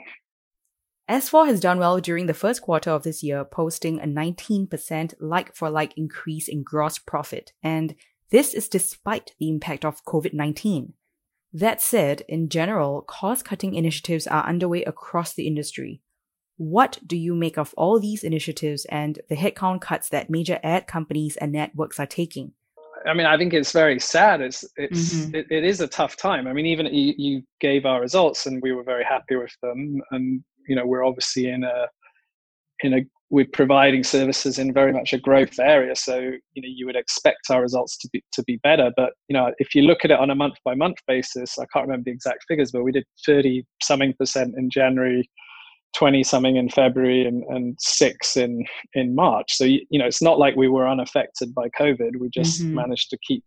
S4 1.10 1.48
has 1.48 1.62
done 1.62 1.80
well 1.80 2.00
during 2.00 2.26
the 2.26 2.34
first 2.34 2.62
quarter 2.62 2.91
of 2.91 3.04
this 3.04 3.24
year, 3.24 3.46
posting 3.46 4.00
a 4.00 4.04
19% 4.06 5.13
like 5.22 5.56
for 5.56 5.70
like 5.70 5.93
increase 5.98 6.50
in 6.50 6.63
gross 6.63 7.00
profit. 7.00 7.54
And 7.63 7.96
this 8.30 8.54
is 8.54 8.67
despite 8.67 9.34
the 9.39 9.48
impact 9.48 9.86
of 9.86 10.04
COVID 10.04 10.34
19. 10.34 10.93
That 11.54 11.82
said, 11.82 12.24
in 12.28 12.50
general, 12.50 13.02
cost 13.04 13.46
cutting 13.46 13.74
initiatives 13.74 14.28
are 14.28 14.46
underway 14.46 14.84
across 14.84 15.34
the 15.34 15.48
industry. 15.48 16.02
What 16.58 17.00
do 17.06 17.15
you 17.15 17.36
make 17.36 17.58
of 17.58 17.74
all 17.78 18.00
these 18.00 18.24
initiatives 18.24 18.86
and 18.86 19.20
the 19.30 19.36
headcount 19.36 19.82
cuts 19.82 20.10
that 20.10 20.30
major 20.30 20.60
ad 20.63 20.88
companies 20.88 21.38
and 21.38 21.52
networks 21.52 22.00
are 22.00 22.08
taking? 22.08 22.54
I 23.06 23.13
mean, 23.13 23.28
I 23.28 23.38
think 23.38 23.54
it's 23.54 23.72
very 23.72 24.00
sad. 24.00 24.41
It's 24.41 24.65
it's 24.76 25.13
mm-hmm. 25.13 25.36
it, 25.36 25.48
it 25.50 25.63
is 25.63 25.82
a 25.82 25.88
tough 25.88 26.17
time. 26.17 26.48
I 26.48 26.54
mean, 26.54 26.65
even 26.65 26.88
you, 26.88 27.13
you 27.17 27.43
gave 27.60 27.86
our 27.86 28.02
results, 28.02 28.46
and 28.46 28.62
we 28.62 28.74
were 28.74 28.84
very 28.84 29.04
happy 29.04 29.36
with 29.36 29.56
them. 29.62 30.02
And 30.12 30.43
you 30.67 30.76
know, 30.76 30.86
we're 30.86 31.06
obviously 31.06 31.48
in 31.48 31.63
a 31.63 31.88
in 32.82 32.93
a 32.93 33.06
we're 33.30 33.46
providing 33.52 34.04
services 34.04 34.58
in 34.58 34.74
very 34.74 34.93
much 34.93 35.12
a 35.12 35.17
growth 35.17 35.60
area. 35.60 35.96
So 35.96 36.17
you 36.17 36.62
know, 36.62 36.70
you 36.70 36.86
would 36.86 36.96
expect 36.96 37.50
our 37.50 37.62
results 37.62 37.98
to 38.00 38.10
be 38.12 38.24
to 38.34 38.43
be 38.43 38.58
better. 38.63 38.91
But 38.96 39.13
you 39.28 39.34
know, 39.36 39.54
if 39.60 39.76
you 39.76 39.84
look 39.84 40.04
at 40.04 40.12
it 40.12 40.20
on 40.20 40.30
a 40.30 40.36
month 40.36 40.56
by 40.65 40.76
month 40.76 40.98
basis, 41.08 41.58
I 41.60 41.65
can't 41.72 41.88
remember 41.88 42.06
the 42.06 42.12
exact 42.12 42.46
figures, 42.48 42.72
but 42.72 42.84
we 42.84 42.91
did 42.91 43.06
thirty 43.26 43.65
something 43.82 44.13
percent 44.17 44.56
in 44.58 44.70
January 44.70 45.30
20 45.98 46.24
something 46.24 46.58
in 46.58 46.70
February 46.70 47.26
and, 47.26 47.44
and 47.46 47.76
six 47.80 48.38
in, 48.38 48.64
in 48.94 49.16
March. 49.16 49.56
So, 49.56 49.64
you 49.64 49.86
know, 49.94 50.06
it's 50.06 50.22
not 50.22 50.38
like 50.38 50.56
we 50.56 50.68
were 50.68 50.88
unaffected 50.88 51.56
by 51.56 51.70
COVID. 51.70 52.20
We 52.20 52.30
just 52.30 52.62
mm-hmm. 52.62 52.76
managed 52.76 53.10
to 53.10 53.18
keep 53.28 53.44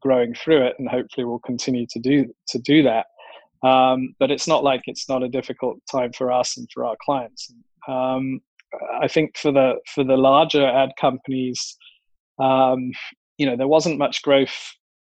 growing 0.00 0.34
through 0.34 0.66
it 0.66 0.76
and 0.78 0.88
hopefully 0.88 1.24
we'll 1.24 1.40
continue 1.40 1.84
to 1.90 1.98
do, 1.98 2.32
to 2.48 2.58
do 2.60 2.84
that. 2.84 3.06
Um, 3.66 4.14
but 4.20 4.30
it's 4.30 4.46
not 4.46 4.62
like 4.62 4.82
it's 4.86 5.08
not 5.08 5.24
a 5.24 5.28
difficult 5.28 5.78
time 5.90 6.12
for 6.12 6.30
us 6.30 6.56
and 6.56 6.68
for 6.72 6.84
our 6.84 6.96
clients. 7.04 7.52
Um, 7.88 8.40
I 9.02 9.08
think 9.08 9.36
for 9.36 9.50
the, 9.50 9.74
for 9.92 10.04
the 10.04 10.16
larger 10.16 10.64
ad 10.64 10.90
companies, 11.00 11.76
um, 12.38 12.92
you 13.36 13.46
know, 13.46 13.56
there 13.56 13.68
wasn't 13.68 13.98
much 13.98 14.22
growth 14.22 14.54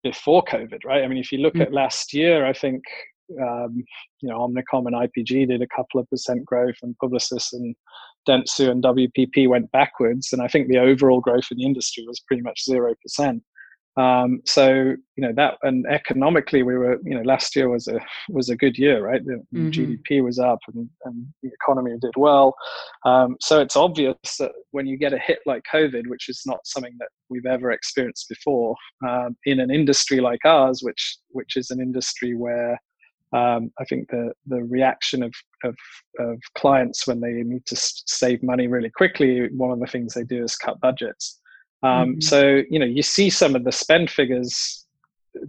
before 0.04 0.44
COVID, 0.44 0.86
right? 0.86 1.04
I 1.04 1.08
mean, 1.08 1.18
if 1.18 1.32
you 1.32 1.40
look 1.40 1.54
mm-hmm. 1.54 1.64
at 1.64 1.74
last 1.74 2.14
year, 2.14 2.46
I 2.46 2.54
think 2.54 2.84
um, 3.40 3.84
you 4.22 4.30
know, 4.30 4.40
Omnicom 4.40 4.88
and 4.88 4.96
IPG 4.96 5.48
did 5.48 5.62
a 5.62 5.68
couple 5.68 6.00
of 6.00 6.10
percent 6.10 6.46
growth, 6.46 6.76
and 6.82 6.96
Publicis 7.02 7.54
and 7.54 7.76
Dentsu 8.28 8.70
and 8.70 8.84
WPP 8.84 9.48
went 9.48 9.72
backwards. 9.72 10.30
And 10.32 10.42
I 10.42 10.48
think 10.48 10.68
the 10.68 10.80
overall 10.80 11.22
growth 11.22 11.46
in 11.52 11.58
the 11.58 11.66
industry 11.66 12.06
was 12.08 12.20
pretty 12.20 12.44
much 12.44 12.64
zero 12.64 12.94
percent. 13.02 13.44
Um, 13.98 14.42
so 14.46 14.68
you 14.72 14.98
know 15.18 15.34
that, 15.36 15.56
and 15.64 15.86
economically, 15.86 16.64
we 16.64 16.78
were 16.78 16.98
you 17.04 17.14
know 17.14 17.24
last 17.24 17.56
year 17.58 17.70
was 17.70 17.90
a 17.90 18.00
was 18.30 18.50
a 18.50 18.56
good 18.56 18.78
year, 18.78 19.06
right? 19.06 19.22
The 19.26 19.44
mm-hmm. 19.54 19.70
GDP 19.70 20.24
was 20.24 20.40
up, 20.40 20.60
and, 20.74 20.90
and, 21.04 21.26
the 21.44 21.50
economy 21.50 21.92
did 22.00 22.14
well. 22.16 22.56
Um, 23.06 23.36
so 23.42 23.60
it's 23.60 23.76
obvious 23.76 24.16
that 24.40 24.52
when 24.72 24.88
you 24.88 24.98
get 24.98 25.14
a 25.14 25.20
hit 25.20 25.40
like 25.46 25.64
COVID, 25.72 26.08
which 26.08 26.30
is 26.30 26.42
not 26.46 26.60
something 26.64 26.96
that 27.00 27.10
we've 27.30 27.46
ever 27.46 27.72
experienced 27.72 28.30
before, 28.30 28.76
um, 29.08 29.36
in 29.46 29.60
an 29.60 29.70
industry 29.70 30.22
like 30.22 30.46
ours, 30.46 30.80
which 30.82 31.18
which 31.32 31.58
is 31.58 31.70
an 31.70 31.82
industry 31.82 32.34
where 32.34 32.80
um, 33.34 33.72
I 33.80 33.86
think 33.86 34.10
the 34.10 34.34
the 34.46 34.64
reaction 34.64 35.24
of, 35.24 35.34
of, 35.64 35.76
of 36.20 36.38
clients 36.56 37.08
when 37.08 37.22
they 37.22 37.32
need 37.32 37.66
to 37.68 37.76
save 37.78 38.44
money 38.44 38.68
really 38.68 38.90
quickly, 38.90 39.48
one 39.56 39.72
of 39.72 39.80
the 39.80 39.88
things 39.88 40.14
they 40.14 40.24
do 40.24 40.44
is 40.44 40.56
cut 40.56 40.80
budgets. 40.82 41.40
Um, 41.84 41.92
mm-hmm. 41.92 42.22
So 42.22 42.62
you 42.70 42.80
know 42.80 42.86
you 42.86 43.04
see 43.04 43.30
some 43.30 43.56
of 43.56 43.64
the 43.64 43.72
spend 43.72 44.10
figures 44.10 44.86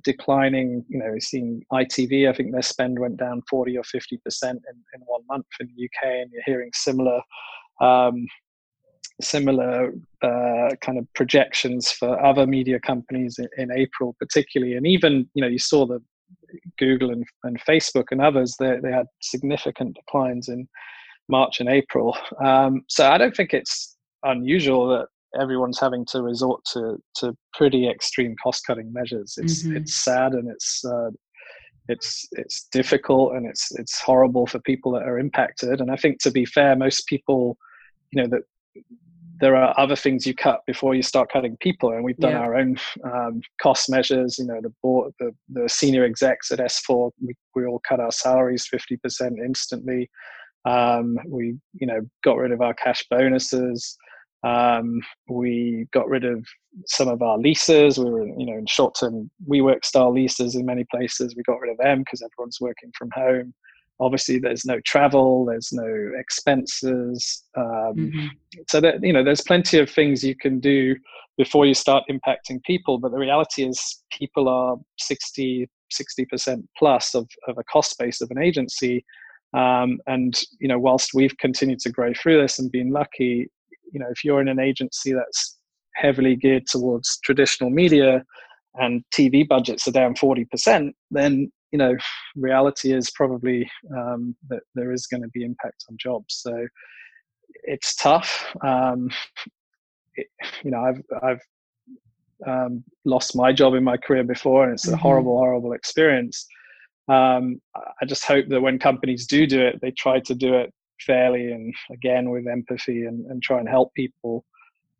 declining. 0.04 0.84
You 0.88 0.98
know, 0.98 1.10
we've 1.12 1.22
seen 1.22 1.62
ITV. 1.72 2.28
I 2.28 2.32
think 2.32 2.52
their 2.52 2.62
spend 2.62 2.98
went 2.98 3.16
down 3.16 3.42
forty 3.50 3.76
or 3.76 3.84
fifty 3.84 4.18
percent 4.18 4.62
in, 4.70 4.76
in 4.94 5.06
one 5.06 5.22
month 5.28 5.46
in 5.60 5.68
the 5.74 5.84
UK, 5.84 6.20
and 6.22 6.30
you're 6.32 6.42
hearing 6.46 6.70
similar. 6.74 7.20
Um, 7.80 8.26
similar 9.20 9.92
uh, 10.22 10.70
kind 10.80 10.98
of 10.98 11.06
projections 11.14 11.92
for 11.92 12.20
other 12.24 12.46
media 12.46 12.80
companies 12.80 13.38
in, 13.38 13.48
in, 13.56 13.70
April, 13.70 14.16
particularly, 14.18 14.74
and 14.74 14.86
even 14.86 15.28
you 15.34 15.42
know 15.42 15.48
you 15.48 15.58
saw 15.58 15.86
the 15.86 16.00
Google 16.78 17.10
and, 17.10 17.24
and 17.44 17.60
Facebook 17.64 18.06
and 18.10 18.20
others, 18.20 18.56
they, 18.58 18.78
they 18.82 18.92
had 18.92 19.06
significant 19.20 19.96
declines 19.96 20.48
in 20.48 20.68
March 21.28 21.60
and 21.60 21.68
April. 21.68 22.16
Um, 22.42 22.82
so 22.88 23.10
I 23.10 23.18
don't 23.18 23.34
think 23.34 23.54
it's 23.54 23.96
unusual 24.24 24.88
that 24.88 25.06
everyone's 25.40 25.80
having 25.80 26.04
to 26.06 26.22
resort 26.22 26.62
to 26.72 26.98
to 27.16 27.36
pretty 27.54 27.88
extreme 27.88 28.34
cost 28.42 28.66
cutting 28.66 28.92
measures. 28.92 29.34
It's 29.38 29.62
mm-hmm. 29.62 29.76
it's 29.78 29.94
sad 29.94 30.32
and 30.32 30.50
it's 30.50 30.84
uh, 30.84 31.10
it's 31.88 32.26
it's 32.32 32.68
difficult 32.72 33.34
and 33.34 33.46
it's 33.46 33.72
it's 33.78 34.00
horrible 34.00 34.46
for 34.46 34.58
people 34.60 34.92
that 34.92 35.02
are 35.02 35.18
impacted. 35.18 35.80
And 35.80 35.90
I 35.90 35.96
think 35.96 36.20
to 36.22 36.30
be 36.30 36.44
fair, 36.44 36.76
most 36.76 37.06
people, 37.06 37.56
you 38.10 38.22
know, 38.22 38.28
that 38.28 38.42
there 39.42 39.57
are 39.57 39.78
other 39.78 39.96
things 39.96 40.24
you 40.24 40.35
cut 40.35 40.61
before 40.68 40.94
you 40.94 41.02
start 41.02 41.31
cutting 41.31 41.57
people 41.61 41.90
and 41.90 42.05
we've 42.05 42.16
done 42.18 42.31
yeah. 42.31 42.38
our 42.38 42.55
own 42.55 42.78
um, 43.05 43.42
cost 43.61 43.90
measures 43.90 44.38
you 44.38 44.46
know 44.46 44.61
the 44.62 44.72
board 44.83 45.12
the, 45.18 45.33
the 45.50 45.68
senior 45.68 46.05
execs 46.05 46.52
at 46.52 46.61
s4 46.61 47.11
we, 47.20 47.35
we 47.57 47.66
all 47.66 47.83
cut 47.87 48.00
our 48.00 48.12
salaries 48.12 48.68
50% 48.72 49.38
instantly. 49.44 50.09
Um, 50.64 51.18
we 51.26 51.57
you 51.74 51.88
know 51.88 52.00
got 52.22 52.37
rid 52.37 52.52
of 52.52 52.61
our 52.61 52.72
cash 52.74 53.05
bonuses. 53.11 53.96
Um, 54.44 55.00
we 55.28 55.88
got 55.92 56.09
rid 56.09 56.24
of 56.24 56.46
some 56.87 57.09
of 57.09 57.20
our 57.20 57.37
leases. 57.37 57.98
We 57.98 58.11
were 58.11 58.28
you 58.28 58.46
know 58.46 58.59
in 58.59 58.66
short 58.66 58.96
term 58.98 59.28
WeWork 59.50 59.85
style 59.85 60.12
leases 60.12 60.55
in 60.55 60.64
many 60.64 60.85
places. 60.88 61.35
We 61.37 61.42
got 61.42 61.59
rid 61.59 61.72
of 61.72 61.78
them 61.78 62.00
because 62.00 62.22
everyone's 62.22 62.61
working 62.61 62.92
from 62.96 63.11
home 63.12 63.52
obviously 64.00 64.38
there's 64.38 64.64
no 64.64 64.81
travel 64.85 65.44
there's 65.44 65.70
no 65.72 66.11
expenses 66.18 67.44
um, 67.57 67.94
mm-hmm. 67.94 68.26
so 68.68 68.81
that 68.81 69.02
you 69.02 69.12
know 69.12 69.22
there's 69.22 69.42
plenty 69.42 69.78
of 69.78 69.88
things 69.88 70.24
you 70.24 70.35
can 70.35 70.61
do 70.61 70.94
before 71.37 71.66
you 71.66 71.74
start 71.74 72.05
impacting 72.11 72.62
people. 72.62 72.98
But 72.98 73.12
the 73.12 73.18
reality 73.18 73.64
is, 73.64 74.02
people 74.16 74.48
are 74.48 74.76
60, 74.98 75.68
60% 75.92 76.64
plus 76.78 77.14
of, 77.14 77.28
of 77.48 77.59
a 77.59 77.64
cost 77.64 77.98
base 77.98 78.20
of 78.20 78.31
an 78.31 78.42
agency. 78.42 79.05
Um, 79.55 79.98
and, 80.07 80.40
you 80.61 80.68
know, 80.68 80.78
whilst 80.78 81.11
we've 81.14 81.37
continued 81.38 81.81
to 81.81 81.90
grow 81.90 82.12
through 82.14 82.40
this 82.40 82.59
and 82.59 82.70
been 82.70 82.90
lucky, 82.90 83.50
you 83.92 84.00
know, 84.00 84.09
if 84.11 84.24
you're 84.24 84.40
in 84.40 84.48
an 84.48 84.59
agency 84.59 85.12
that's 85.12 85.59
heavily 85.94 86.37
geared 86.37 86.66
towards 86.66 87.18
traditional 87.22 87.70
media 87.70 88.24
and 88.76 89.05
TV 89.14 89.46
budgets 89.46 89.87
are 89.87 89.92
down 89.92 90.14
40%, 90.14 90.92
then 91.11 91.52
you 91.72 91.78
know, 91.78 91.96
reality 92.37 92.92
is 92.92 93.11
probably 93.11 93.68
um, 93.96 94.37
that 94.48 94.62
there 94.74 94.92
is 94.92 95.06
going 95.06 95.22
to 95.22 95.28
be 95.28 95.44
impact 95.44 95.85
on 95.90 95.96
jobs. 95.98 96.40
So 96.42 96.66
it's 97.64 97.96
tough. 97.96 98.54
Um, 98.62 99.11
it, 100.14 100.26
you 100.62 100.70
know, 100.70 100.80
I've 100.80 101.02
I've 101.22 101.40
um, 102.46 102.85
lost 103.04 103.37
my 103.37 103.52
job 103.52 103.74
in 103.74 103.85
my 103.85 103.96
career 103.96 104.24
before, 104.24 104.64
and 104.64 104.74
it's 104.74 104.87
a 104.87 104.92
mm-hmm. 104.92 105.00
horrible, 105.00 105.38
horrible 105.38 105.72
experience. 105.72 106.46
Um, 107.08 107.61
I 107.74 108.04
just 108.06 108.24
hope 108.24 108.46
that 108.48 108.61
when 108.61 108.78
companies 108.78 109.26
do 109.26 109.46
do 109.46 109.61
it, 109.61 109.80
they 109.80 109.90
try 109.92 110.20
to 110.20 110.35
do 110.35 110.54
it 110.54 110.72
fairly 111.00 111.50
and 111.50 111.74
again 111.92 112.30
with 112.30 112.46
empathy 112.46 113.06
and, 113.06 113.26
and 113.26 113.42
try 113.42 113.58
and 113.58 113.68
help 113.68 113.92
people. 113.94 114.44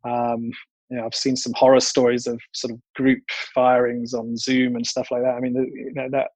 Um, 0.03 0.51
you 0.89 0.97
know, 0.97 1.05
I've 1.05 1.15
seen 1.15 1.35
some 1.35 1.53
horror 1.55 1.79
stories 1.79 2.27
of 2.27 2.39
sort 2.51 2.73
of 2.73 2.79
group 2.95 3.23
firings 3.53 4.13
on 4.13 4.35
Zoom 4.35 4.75
and 4.75 4.85
stuff 4.85 5.07
like 5.11 5.21
that. 5.21 5.35
I 5.35 5.39
mean, 5.39 5.55
you 5.55 5.93
know, 5.93 6.09
that 6.11 6.31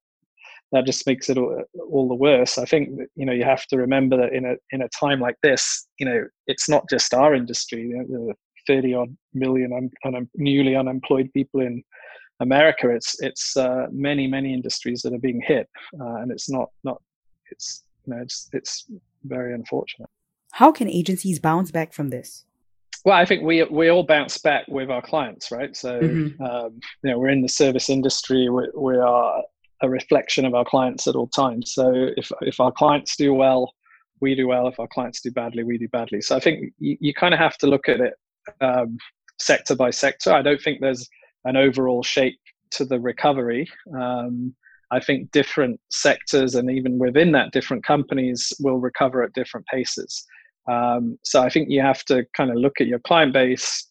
that 0.72 0.84
just 0.84 1.06
makes 1.06 1.30
it 1.30 1.38
all, 1.38 1.62
all, 1.90 2.08
the 2.08 2.14
worse. 2.14 2.58
I 2.58 2.64
think 2.64 2.96
that, 2.98 3.08
you 3.16 3.24
know 3.24 3.32
you 3.32 3.44
have 3.44 3.66
to 3.66 3.76
remember 3.76 4.16
that 4.18 4.32
in 4.32 4.44
a 4.44 4.56
in 4.70 4.82
a 4.82 4.88
time 4.88 5.20
like 5.20 5.36
this, 5.42 5.86
you 5.98 6.06
know, 6.06 6.26
it's 6.46 6.68
not 6.68 6.88
just 6.90 7.14
our 7.14 7.34
industry. 7.34 7.82
You 7.82 8.04
know, 8.08 8.32
Thirty 8.66 8.92
odd 8.92 9.16
million 9.32 9.72
un, 9.72 9.90
un, 10.04 10.28
newly 10.34 10.76
unemployed 10.76 11.30
people 11.32 11.60
in 11.60 11.82
America. 12.40 12.90
It's 12.90 13.20
it's 13.22 13.56
uh, 13.56 13.86
many 13.90 14.26
many 14.26 14.52
industries 14.52 15.00
that 15.02 15.14
are 15.14 15.18
being 15.18 15.40
hit, 15.40 15.68
uh, 15.98 16.16
and 16.16 16.30
it's 16.30 16.50
not 16.50 16.68
not 16.84 17.00
it's 17.50 17.84
you 18.04 18.14
know 18.14 18.20
it's 18.20 18.50
it's 18.52 18.86
very 19.24 19.54
unfortunate. 19.54 20.10
How 20.52 20.70
can 20.70 20.88
agencies 20.88 21.38
bounce 21.38 21.70
back 21.70 21.94
from 21.94 22.10
this? 22.10 22.44
Well, 23.04 23.16
I 23.16 23.24
think 23.24 23.42
we 23.42 23.62
we 23.64 23.88
all 23.88 24.02
bounce 24.02 24.36
back 24.36 24.66
with 24.68 24.90
our 24.90 25.02
clients, 25.02 25.50
right? 25.50 25.74
So 25.74 26.00
mm-hmm. 26.00 26.42
um, 26.42 26.80
you 27.02 27.10
know 27.10 27.18
we're 27.18 27.30
in 27.30 27.42
the 27.42 27.48
service 27.48 27.88
industry. 27.88 28.50
We, 28.50 28.68
we 28.76 28.96
are 28.98 29.42
a 29.82 29.88
reflection 29.88 30.44
of 30.44 30.54
our 30.54 30.64
clients 30.64 31.06
at 31.06 31.14
all 31.14 31.28
times. 31.28 31.72
So 31.72 32.10
if 32.16 32.30
if 32.42 32.60
our 32.60 32.72
clients 32.72 33.16
do 33.16 33.34
well, 33.34 33.72
we 34.20 34.34
do 34.34 34.48
well. 34.48 34.68
If 34.68 34.80
our 34.80 34.88
clients 34.88 35.20
do 35.20 35.30
badly, 35.30 35.62
we 35.62 35.78
do 35.78 35.88
badly. 35.88 36.20
So 36.20 36.36
I 36.36 36.40
think 36.40 36.72
you, 36.78 36.96
you 37.00 37.14
kind 37.14 37.34
of 37.34 37.40
have 37.40 37.56
to 37.58 37.66
look 37.66 37.88
at 37.88 38.00
it 38.00 38.14
um, 38.60 38.98
sector 39.38 39.76
by 39.76 39.90
sector. 39.90 40.32
I 40.32 40.42
don't 40.42 40.60
think 40.60 40.80
there's 40.80 41.08
an 41.44 41.56
overall 41.56 42.02
shape 42.02 42.38
to 42.72 42.84
the 42.84 43.00
recovery. 43.00 43.68
Um, 43.96 44.54
I 44.90 45.00
think 45.00 45.30
different 45.32 45.80
sectors 45.90 46.54
and 46.54 46.70
even 46.70 46.98
within 46.98 47.32
that, 47.32 47.52
different 47.52 47.84
companies 47.84 48.52
will 48.60 48.78
recover 48.78 49.22
at 49.22 49.34
different 49.34 49.66
paces. 49.66 50.24
Um, 50.70 51.18
so 51.22 51.42
I 51.42 51.48
think 51.48 51.70
you 51.70 51.80
have 51.82 52.04
to 52.06 52.24
kind 52.36 52.50
of 52.50 52.56
look 52.56 52.80
at 52.80 52.86
your 52.86 52.98
client 53.00 53.32
base, 53.32 53.87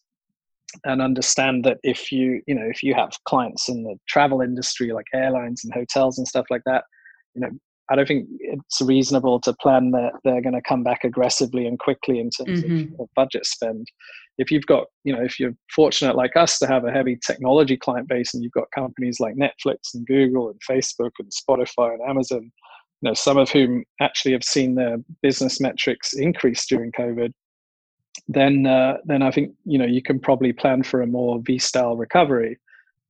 and 0.84 1.00
understand 1.00 1.64
that 1.64 1.78
if 1.82 2.12
you 2.12 2.42
you 2.46 2.54
know 2.54 2.66
if 2.66 2.82
you 2.82 2.94
have 2.94 3.10
clients 3.24 3.68
in 3.68 3.84
the 3.84 3.96
travel 4.08 4.40
industry 4.40 4.92
like 4.92 5.06
airlines 5.14 5.64
and 5.64 5.72
hotels 5.72 6.18
and 6.18 6.28
stuff 6.28 6.46
like 6.50 6.62
that 6.66 6.84
you 7.34 7.40
know 7.40 7.48
i 7.90 7.96
don't 7.96 8.06
think 8.06 8.28
it's 8.40 8.80
reasonable 8.82 9.40
to 9.40 9.54
plan 9.54 9.90
that 9.90 10.12
they're 10.24 10.42
going 10.42 10.54
to 10.54 10.62
come 10.62 10.82
back 10.82 11.04
aggressively 11.04 11.66
and 11.66 11.78
quickly 11.78 12.18
in 12.18 12.30
terms 12.30 12.62
mm-hmm. 12.62 12.94
of, 12.94 13.00
of, 13.00 13.08
budget 13.16 13.46
spend 13.46 13.86
if 14.36 14.50
you've 14.50 14.66
got 14.66 14.84
you 15.04 15.12
know 15.12 15.22
if 15.22 15.40
you're 15.40 15.54
fortunate 15.74 16.16
like 16.16 16.36
us 16.36 16.58
to 16.58 16.66
have 16.66 16.84
a 16.84 16.92
heavy 16.92 17.18
technology 17.26 17.76
client 17.76 18.06
base 18.08 18.34
and 18.34 18.42
you've 18.42 18.52
got 18.52 18.70
companies 18.74 19.20
like 19.20 19.34
netflix 19.36 19.94
and 19.94 20.06
google 20.06 20.50
and 20.50 20.60
facebook 20.68 21.12
and 21.18 21.30
spotify 21.32 21.94
and 21.94 22.02
amazon 22.08 22.42
you 22.42 23.08
know 23.08 23.14
some 23.14 23.38
of 23.38 23.50
whom 23.50 23.82
actually 24.02 24.32
have 24.32 24.44
seen 24.44 24.74
their 24.74 24.98
business 25.22 25.60
metrics 25.60 26.12
increase 26.12 26.66
during 26.66 26.92
covid 26.92 27.32
then 28.28 28.66
uh, 28.66 28.98
then 29.04 29.22
I 29.22 29.30
think 29.30 29.54
you 29.64 29.78
know 29.78 29.86
you 29.86 30.02
can 30.02 30.20
probably 30.20 30.52
plan 30.52 30.82
for 30.82 31.00
a 31.02 31.06
more 31.06 31.40
V 31.40 31.58
style 31.58 31.96
recovery. 31.96 32.58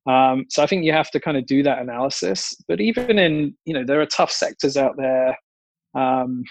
Um, 0.07 0.47
so 0.49 0.63
I 0.63 0.67
think 0.67 0.85
you 0.85 0.93
have 0.93 1.11
to 1.11 1.21
kind 1.21 1.37
of 1.37 1.45
do 1.45 1.63
that 1.65 1.81
analysis. 1.81 2.57
But 2.69 2.81
even 2.81 3.19
in 3.19 3.55
you 3.65 3.75
know 3.75 3.85
there 3.85 4.01
are 4.01 4.07
tough 4.07 4.31
sectors 4.31 4.77
out 4.77 4.97
there. 4.97 5.37
Um, 5.95 6.45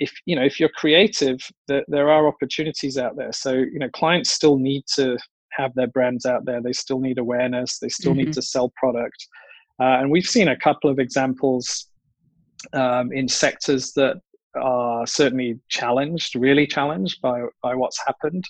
if 0.00 0.12
you 0.26 0.34
know 0.34 0.44
if 0.44 0.58
you're 0.58 0.68
creative, 0.70 1.38
there, 1.68 1.84
there 1.88 2.10
are 2.10 2.26
opportunities 2.26 2.98
out 2.98 3.16
there. 3.16 3.32
So 3.32 3.52
you 3.52 3.78
know 3.78 3.88
clients 3.90 4.30
still 4.30 4.58
need 4.58 4.82
to 4.96 5.16
have 5.52 5.72
their 5.74 5.88
brands 5.88 6.26
out 6.26 6.44
there. 6.44 6.60
They 6.60 6.72
still 6.72 7.00
need 7.00 7.18
awareness. 7.18 7.78
They 7.78 7.88
still 7.88 8.12
mm-hmm. 8.12 8.26
need 8.26 8.32
to 8.34 8.42
sell 8.42 8.72
product. 8.76 9.26
Uh, 9.80 9.98
and 10.00 10.10
we've 10.10 10.26
seen 10.26 10.48
a 10.48 10.56
couple 10.56 10.90
of 10.90 10.98
examples 10.98 11.86
um, 12.72 13.12
in 13.12 13.28
sectors 13.28 13.92
that 13.92 14.16
are 14.54 15.06
certainly 15.06 15.58
challenged, 15.68 16.34
really 16.34 16.66
challenged 16.66 17.20
by, 17.20 17.42
by 17.62 17.74
what's 17.74 18.04
happened, 18.06 18.44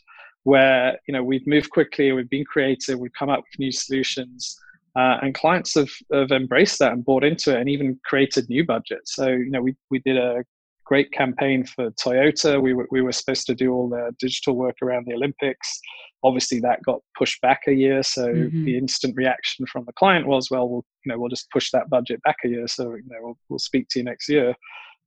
where 0.45 0.99
you 1.07 1.13
know 1.13 1.23
we've 1.23 1.47
moved 1.47 1.71
quickly, 1.71 2.13
we've 2.13 2.31
been 2.31 2.45
creative, 2.45 2.99
we've 2.99 3.13
come 3.19 3.31
up 3.31 3.41
with 3.41 3.59
new 3.59 3.73
solutions, 3.73 4.57
uh, 4.97 5.19
and 5.23 5.35
clients 5.35 5.75
have, 5.75 5.91
have 6.13 6.31
embraced 6.31 6.79
that 6.79 6.93
and 6.93 7.05
bought 7.05 7.25
into 7.25 7.55
it, 7.55 7.61
and 7.61 7.69
even 7.69 7.99
created 8.05 8.49
new 8.49 8.65
budgets. 8.65 9.15
So 9.15 9.29
you 9.29 9.51
know 9.51 9.61
we 9.61 9.75
we 9.91 9.99
did 10.01 10.17
a 10.17 10.45
great 10.89 11.13
campaign 11.13 11.65
for 11.65 11.91
Toyota. 11.91 12.61
We 12.61 12.73
were 12.73 12.89
we 12.91 13.03
were 13.03 13.13
supposed 13.13 13.47
to 13.47 13.55
do 13.55 13.73
all 13.73 13.89
the 13.89 14.11
digital 14.19 14.57
work 14.57 14.77
around 14.83 15.07
the 15.07 15.15
Olympics. 15.15 15.81
Obviously, 16.25 16.61
that 16.61 16.83
got 16.83 17.01
pushed 17.17 17.41
back 17.43 17.61
a 17.69 17.73
year. 17.73 18.03
So 18.03 18.27
mm-hmm. 18.29 18.65
the 18.65 18.77
instant 18.77 19.15
reaction 19.17 19.67
from 19.67 19.85
the 19.85 19.93
client 19.93 20.27
was, 20.27 20.51
well, 20.51 20.69
we'll 20.69 20.85
you 21.05 21.13
know 21.13 21.19
we'll 21.19 21.29
just 21.29 21.51
push 21.51 21.71
that 21.73 21.91
budget 21.91 22.23
back 22.23 22.37
a 22.45 22.49
year. 22.49 22.67
So 22.67 22.95
you 22.95 23.05
know 23.07 23.19
we'll, 23.21 23.39
we'll 23.51 23.59
speak 23.59 23.89
to 23.91 23.99
you 23.99 24.05
next 24.07 24.29
year. 24.29 24.55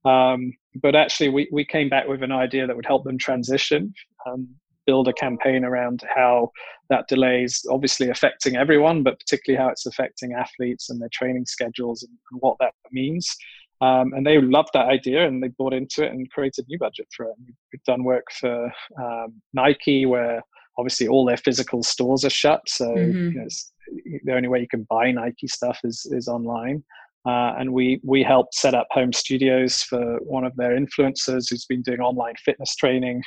Um, 0.06 0.54
but 0.76 0.96
actually, 0.96 1.30
we, 1.30 1.48
we 1.52 1.66
came 1.66 1.90
back 1.90 2.08
with 2.08 2.24
an 2.24 2.32
idea 2.32 2.68
that 2.68 2.76
would 2.76 2.86
help 2.86 3.04
them 3.04 3.18
transition, 3.18 3.94
um, 4.28 4.48
build 4.86 5.08
a 5.08 5.14
campaign 5.14 5.64
around 5.64 6.04
how 6.14 6.52
that 6.90 7.08
delay 7.08 7.44
is 7.44 7.66
obviously 7.70 8.10
affecting 8.10 8.56
everyone, 8.56 9.04
but 9.04 9.20
particularly 9.20 9.62
how 9.62 9.70
it's 9.70 9.86
affecting 9.86 10.34
athletes 10.34 10.90
and 10.90 11.02
their 11.02 11.10
training 11.12 11.46
schedules 11.46 12.04
and, 12.04 12.12
and 12.32 12.42
what 12.42 12.58
that 12.60 12.74
means. 12.92 13.36
Um, 13.82 14.14
and 14.14 14.26
they 14.26 14.40
loved 14.40 14.70
that 14.74 14.86
idea 14.86 15.28
and 15.28 15.42
they 15.42 15.48
bought 15.48 15.74
into 15.74 16.04
it 16.04 16.12
and 16.12 16.30
created 16.32 16.66
new 16.68 16.78
budget 16.78 17.08
for 17.16 17.26
it. 17.26 17.36
We've 17.74 17.84
done 17.84 18.04
work 18.04 18.26
for 18.40 18.72
um, 19.00 19.42
Nike 19.54 20.06
where 20.06 20.42
obviously 20.78 21.08
all 21.08 21.26
their 21.26 21.38
physical 21.38 21.84
stores 21.84 22.24
are 22.24 22.30
shut, 22.30 22.62
so 22.68 22.88
mm-hmm. 22.88 23.30
you 23.30 23.42
know, 23.42 24.20
the 24.24 24.34
only 24.34 24.48
way 24.48 24.60
you 24.60 24.68
can 24.68 24.86
buy 24.90 25.12
Nike 25.12 25.48
stuff 25.48 25.80
is 25.84 26.06
is 26.12 26.28
online. 26.28 26.84
Uh, 27.26 27.54
and 27.60 27.72
we 27.72 28.02
we 28.04 28.24
helped 28.24 28.56
set 28.56 28.74
up 28.74 28.88
home 28.92 29.14
studios 29.14 29.84
for 29.84 30.18
one 30.22 30.44
of 30.44 30.56
their 30.56 30.72
influencers 30.72 31.50
who's 31.50 31.66
been 31.66 31.82
doing 31.84 32.00
online 32.00 32.34
fitness 32.44 32.76
training 32.76 33.22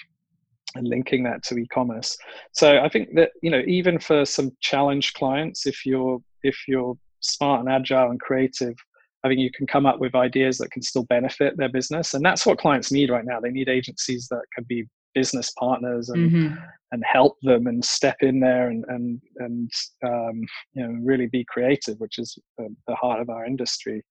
and 0.74 0.88
linking 0.88 1.22
that 1.22 1.42
to 1.44 1.56
e-commerce. 1.56 2.16
So 2.52 2.80
I 2.80 2.88
think 2.88 3.14
that 3.14 3.30
you 3.42 3.50
know 3.50 3.62
even 3.66 3.98
for 3.98 4.24
some 4.24 4.50
challenge 4.60 5.12
clients, 5.14 5.66
if 5.66 5.86
you're 5.86 6.18
if 6.42 6.56
you're 6.66 6.96
smart 7.20 7.60
and 7.60 7.68
agile 7.68 8.10
and 8.10 8.20
creative, 8.20 8.74
I 9.22 9.28
think 9.28 9.40
you 9.40 9.50
can 9.52 9.66
come 9.66 9.86
up 9.86 10.00
with 10.00 10.14
ideas 10.14 10.58
that 10.58 10.72
can 10.72 10.82
still 10.82 11.04
benefit 11.04 11.56
their 11.56 11.68
business, 11.68 12.14
and 12.14 12.24
that's 12.24 12.44
what 12.44 12.58
clients 12.58 12.90
need 12.90 13.10
right 13.10 13.24
now. 13.24 13.38
They 13.40 13.50
need 13.50 13.68
agencies 13.68 14.26
that 14.30 14.42
can 14.54 14.64
be 14.68 14.86
business 15.14 15.50
partners 15.58 16.08
and 16.08 16.30
mm-hmm. 16.30 16.54
And 16.94 17.02
help 17.04 17.36
them 17.42 17.66
and 17.66 17.84
step 17.84 18.16
in 18.20 18.38
there 18.38 18.68
and 18.70 18.84
and 18.88 19.20
and 19.38 19.70
um, 20.06 20.40
you 20.74 20.86
know 20.86 20.96
really 21.02 21.26
be 21.26 21.44
creative, 21.48 21.98
which 21.98 22.18
is 22.18 22.38
the, 22.56 22.74
the 22.86 22.94
heart 22.94 23.20
of 23.20 23.28
our 23.28 23.44
industry. 23.44 24.02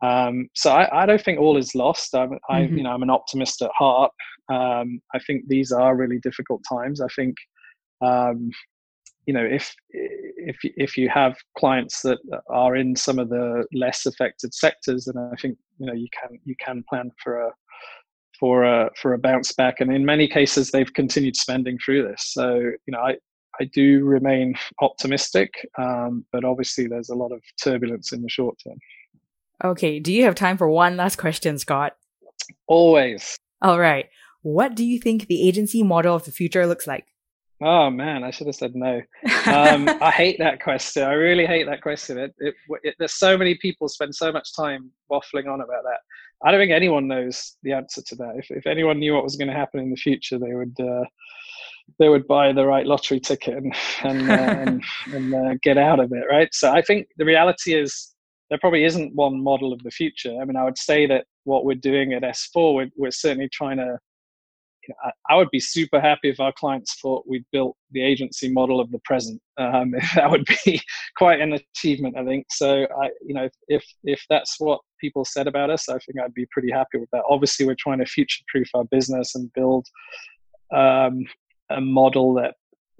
Um, 0.00 0.48
so 0.54 0.70
I, 0.70 1.02
I, 1.02 1.06
don't 1.06 1.20
think 1.20 1.40
all 1.40 1.56
is 1.56 1.74
lost. 1.74 2.14
I'm, 2.14 2.30
mm-hmm. 2.30 2.52
I, 2.52 2.60
you 2.60 2.84
know, 2.84 2.90
I'm 2.90 3.02
an 3.02 3.10
optimist 3.10 3.60
at 3.62 3.70
heart. 3.76 4.12
Um, 4.48 5.00
I 5.12 5.18
think 5.26 5.48
these 5.48 5.72
are 5.72 5.96
really 5.96 6.20
difficult 6.20 6.62
times. 6.72 7.00
I 7.00 7.08
think, 7.16 7.34
um, 8.00 8.48
you 9.26 9.34
know, 9.34 9.44
if 9.44 9.74
if 9.90 10.56
if 10.62 10.96
you 10.96 11.08
have 11.08 11.36
clients 11.58 12.02
that 12.02 12.18
are 12.48 12.76
in 12.76 12.94
some 12.94 13.18
of 13.18 13.28
the 13.28 13.66
less 13.74 14.06
affected 14.06 14.54
sectors, 14.54 15.06
then 15.06 15.30
I 15.32 15.34
think 15.42 15.58
you 15.78 15.86
know 15.86 15.94
you 15.94 16.08
can 16.18 16.38
you 16.44 16.54
can 16.64 16.84
plan 16.88 17.10
for 17.22 17.40
a 17.40 17.50
for 18.38 18.64
a 18.64 18.90
for 19.00 19.14
a 19.14 19.18
bounce 19.18 19.52
back. 19.52 19.80
And 19.80 19.92
in 19.92 20.04
many 20.04 20.28
cases, 20.28 20.70
they've 20.70 20.92
continued 20.92 21.36
spending 21.36 21.78
through 21.84 22.08
this. 22.08 22.22
So 22.32 22.56
you 22.56 22.92
know, 22.92 23.00
I 23.00 23.16
I 23.60 23.64
do 23.64 24.04
remain 24.04 24.54
optimistic, 24.80 25.52
um, 25.78 26.24
but 26.32 26.44
obviously 26.44 26.86
there's 26.86 27.08
a 27.08 27.14
lot 27.14 27.32
of 27.32 27.42
turbulence 27.62 28.12
in 28.12 28.22
the 28.22 28.28
short 28.28 28.56
term. 28.62 28.78
Okay, 29.64 29.98
do 29.98 30.12
you 30.12 30.24
have 30.24 30.36
time 30.36 30.56
for 30.56 30.68
one 30.68 30.96
last 30.96 31.16
question, 31.16 31.58
Scott? 31.58 31.96
Always. 32.68 33.36
All 33.60 33.80
right. 33.80 34.06
What 34.42 34.76
do 34.76 34.84
you 34.84 35.00
think 35.00 35.26
the 35.26 35.46
agency 35.46 35.82
model 35.82 36.14
of 36.14 36.24
the 36.24 36.30
future 36.30 36.66
looks 36.66 36.86
like? 36.86 37.06
Oh 37.60 37.90
man, 37.90 38.22
I 38.22 38.30
should 38.30 38.46
have 38.46 38.56
said 38.56 38.74
no. 38.74 39.02
Um, 39.46 39.88
I 40.00 40.12
hate 40.12 40.38
that 40.38 40.62
question. 40.62 41.02
I 41.02 41.12
really 41.14 41.46
hate 41.46 41.66
that 41.66 41.82
question. 41.82 42.18
It, 42.18 42.34
it, 42.38 42.54
it, 42.84 42.94
there's 42.98 43.14
so 43.14 43.36
many 43.36 43.56
people 43.56 43.88
spend 43.88 44.14
so 44.14 44.30
much 44.30 44.54
time 44.54 44.90
waffling 45.10 45.52
on 45.52 45.60
about 45.60 45.82
that. 45.82 45.98
I 46.44 46.52
don't 46.52 46.60
think 46.60 46.70
anyone 46.70 47.08
knows 47.08 47.56
the 47.64 47.72
answer 47.72 48.00
to 48.00 48.16
that. 48.16 48.34
If, 48.36 48.50
if 48.50 48.66
anyone 48.66 49.00
knew 49.00 49.14
what 49.14 49.24
was 49.24 49.36
going 49.36 49.48
to 49.48 49.54
happen 49.54 49.80
in 49.80 49.90
the 49.90 49.96
future, 49.96 50.38
they 50.38 50.54
would 50.54 50.76
uh, 50.80 51.04
they 51.98 52.08
would 52.08 52.26
buy 52.28 52.52
the 52.52 52.66
right 52.66 52.86
lottery 52.86 53.18
ticket 53.18 53.56
and 53.56 53.74
and, 54.04 54.30
uh, 54.30 54.34
and, 54.34 54.84
and 55.12 55.34
uh, 55.34 55.54
get 55.62 55.78
out 55.78 55.98
of 56.00 56.12
it, 56.12 56.24
right? 56.30 56.48
So 56.52 56.70
I 56.70 56.82
think 56.82 57.08
the 57.16 57.24
reality 57.24 57.74
is 57.74 58.14
there 58.50 58.58
probably 58.58 58.84
isn't 58.84 59.14
one 59.14 59.42
model 59.42 59.72
of 59.72 59.82
the 59.82 59.90
future. 59.90 60.36
I 60.40 60.44
mean, 60.44 60.56
I 60.56 60.64
would 60.64 60.78
say 60.78 61.06
that 61.06 61.26
what 61.44 61.64
we're 61.64 61.74
doing 61.74 62.14
at 62.14 62.22
S4, 62.22 62.74
we're, 62.74 62.90
we're 62.96 63.10
certainly 63.10 63.48
trying 63.52 63.78
to. 63.78 63.98
I, 65.30 65.36
would 65.36 65.50
be 65.50 65.60
super 65.60 66.00
happy 66.00 66.28
if 66.30 66.40
our 66.40 66.52
clients 66.52 67.00
thought 67.00 67.24
we'd 67.26 67.44
built 67.52 67.76
the 67.92 68.02
agency 68.02 68.50
model 68.50 68.80
of 68.80 68.90
the 68.90 69.00
present. 69.04 69.40
Um, 69.56 69.92
that 70.14 70.30
would 70.30 70.46
be 70.64 70.80
quite 71.16 71.40
an 71.40 71.52
achievement, 71.52 72.16
I 72.16 72.24
think. 72.24 72.46
So, 72.50 72.86
I, 73.00 73.10
you 73.24 73.34
know, 73.34 73.48
if 73.68 73.84
if 74.04 74.24
that's 74.28 74.56
what 74.58 74.80
people 75.00 75.24
said 75.24 75.46
about 75.46 75.70
us, 75.70 75.88
I 75.88 75.98
think 75.98 76.20
I'd 76.22 76.34
be 76.34 76.46
pretty 76.50 76.70
happy 76.70 76.98
with 76.98 77.10
that. 77.12 77.24
Obviously, 77.28 77.66
we're 77.66 77.76
trying 77.78 77.98
to 77.98 78.06
future-proof 78.06 78.68
our 78.74 78.84
business 78.84 79.34
and 79.34 79.52
build 79.52 79.86
um, 80.74 81.24
a 81.70 81.80
model 81.80 82.34
that 82.34 82.54